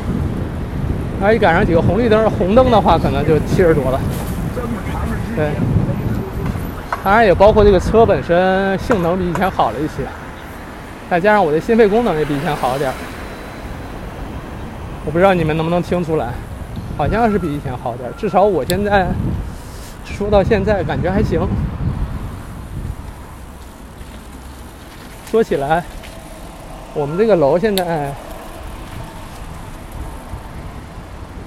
[1.23, 4.01] 要一赶上几个红绿灯，红灯的话可能就七十多了。
[5.37, 5.51] 对，
[7.07, 10.03] 当然也包括这个车本身性能比以前好了一些，
[11.09, 12.95] 再加上我的心肺功能也比以前好点儿。
[15.05, 16.33] 我不知道你们能不能听出来，
[16.99, 19.07] 好像是比以前好点儿，至少我现在
[20.05, 21.41] 说到现在感觉还行。
[25.31, 25.85] 说起来，
[26.93, 28.13] 我们这个楼现在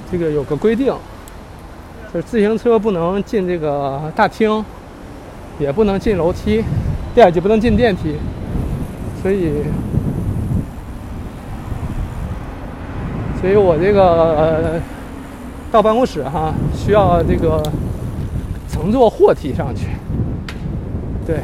[0.09, 0.95] 这个有个规定，
[2.13, 4.63] 就是自行车不能进这个大厅，
[5.59, 6.63] 也不能进楼梯，
[7.13, 8.15] 第二就不能进电梯，
[9.21, 9.51] 所以，
[13.39, 14.01] 所以我这个
[14.35, 14.81] 呃
[15.71, 17.61] 到办公室哈，需要这个
[18.69, 19.87] 乘坐货梯上去，
[21.27, 21.41] 对。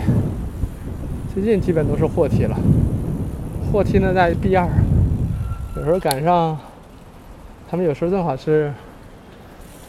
[1.34, 2.55] 最近基本都是货梯了，
[3.70, 4.66] 货梯呢在 B 二，
[5.76, 6.57] 有时候赶上，
[7.70, 8.74] 他们有时候正好是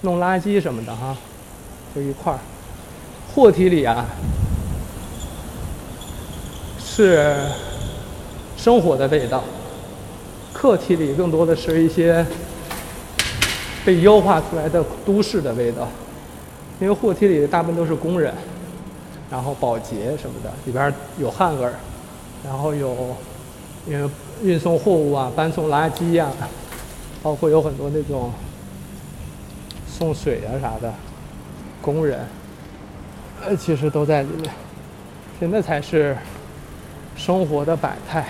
[0.01, 1.17] 弄垃圾什么的哈，
[1.95, 2.39] 就一块儿。
[3.37, 4.07] 货梯里啊
[6.81, 7.37] 是
[8.57, 9.45] 生活的味道，
[10.55, 12.25] 客梯里更多的是一些
[13.85, 15.87] 被优化出来的都市的味道，
[16.81, 18.33] 因为货梯里大部分都是工人。
[19.31, 21.75] 然后保洁什么的，里边有汗味儿，
[22.43, 23.15] 然后有，
[23.87, 24.11] 因为
[24.43, 26.31] 运送货物啊、搬送垃圾呀，
[27.23, 28.33] 包括有很多那种
[29.87, 30.95] 送水啊啥的
[31.83, 32.21] 工人，
[33.55, 34.51] 其实都在里面。
[35.39, 36.17] 现在才是
[37.15, 38.27] 生活的百态。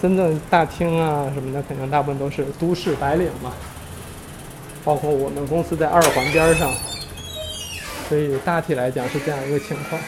[0.00, 3.52] 真正大厅啊什么的，肯定大部分都是都市白领嘛。
[4.84, 6.70] 包括我们公司在二环边上。
[8.08, 10.00] 所以大体来讲是这样一个情况。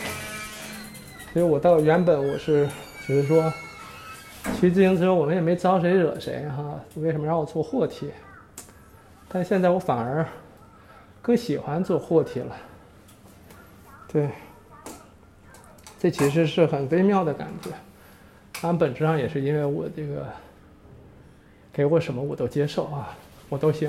[1.33, 2.69] 所以我到原本我是
[3.07, 3.53] 觉得说，
[4.59, 8.11] 骑自行车我们也没招谁惹谁哈，为什么让我坐货梯？
[9.29, 10.27] 但现在我反而
[11.21, 12.57] 更喜欢坐货梯了。
[14.13, 14.29] 对，
[15.99, 17.71] 这其实是很微妙的感觉。
[18.61, 20.27] 当然本质上也是因为我这个
[21.73, 23.17] 给我什么我都接受啊，
[23.49, 23.89] 我都行。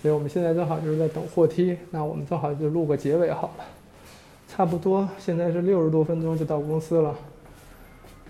[0.00, 3.64] 所以我们现在正好就是在等货梯，那我们正好就录个结尾好了。
[4.48, 7.14] 差不多现在是六十多分钟就到公司了，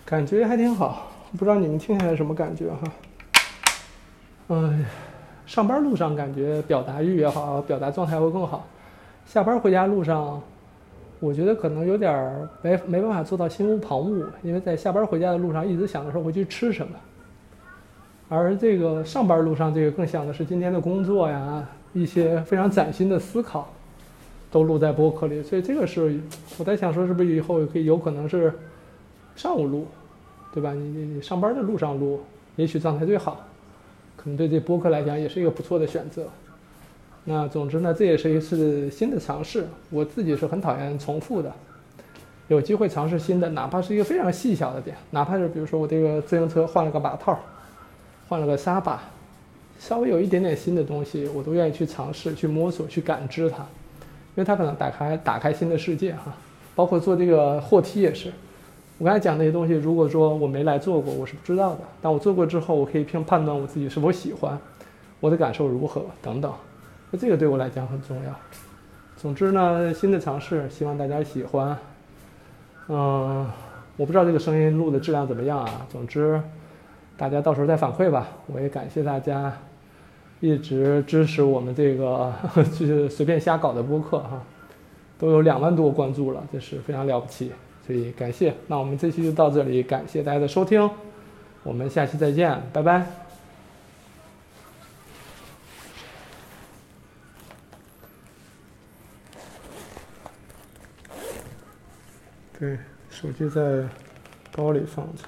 [0.04, 1.12] 感觉还挺好。
[1.38, 2.92] 不知道你们听下来什么感觉哈？
[4.48, 4.84] 哎，
[5.46, 8.66] 上班路上感觉表达欲也好，表达状态会更好。
[9.24, 10.42] 下班回家路上，
[11.20, 16.94] 我觉得可能有点没没办法做到心无旁骛，因为在下班回家的路上一直想着说回去吃什么。
[18.28, 23.68] 而这个上班路上，这个更想的是今天的工作呀，一些非常崭新的思考，
[24.50, 25.42] 都录在播客里。
[25.42, 26.18] 所以这个是
[26.56, 28.52] 我在想说，是不是以后可以有可能是
[29.36, 29.86] 上午录，
[30.54, 30.72] 对吧？
[30.72, 32.20] 你你你上班的路上录，
[32.56, 33.44] 也许状态最好，
[34.16, 36.26] 可能对这播客来讲也是一个不错的选择。
[37.24, 39.66] 那总之呢，这也是一次新的尝试。
[39.90, 41.52] 我自己是很讨厌重复的，
[42.48, 47.38] 有机会尝试新的，哪怕是一个非常细小的点，哪怕是比如说我这个自行车换了个把套。
[48.28, 49.02] 换了个沙把，
[49.80, 53.56] 稍微有一点点新的东西，我都愿意去尝试、去摸索、去感知它。
[53.58, 56.32] 因为它可能打开打开新的世界哈。
[56.76, 58.32] 包括做这个货梯也是，
[58.98, 61.80] 我刚才讲那些东西，如果说我没来做过，我是不知道的。
[62.00, 64.56] 但我做过之后，我可以凭判断我自己是否喜欢，
[65.18, 66.52] 我的感受如何等等。
[67.10, 68.32] 那这个对我来讲很重要。
[69.16, 71.76] 总之呢，新的尝试，希望大家喜欢。
[72.88, 73.46] 嗯，
[73.96, 75.86] 我不知道这个声音录的质量怎么样啊。
[75.90, 76.40] 总之，
[77.16, 78.28] 大家到时候再反馈吧。
[78.46, 79.52] 我也感谢大家
[80.40, 82.32] 一直支持我们这个
[82.78, 84.42] 就是随便瞎搞的播客哈。
[85.18, 87.52] 都有两万多关注了，这是非常了不起，
[87.86, 88.54] 所以感谢。
[88.68, 90.88] 那我们这期就到这里，感谢大家的收听，
[91.62, 93.29] 我们下期再见，拜拜。
[102.60, 102.78] 对，
[103.08, 103.88] 手机在
[104.52, 105.24] 包里放着。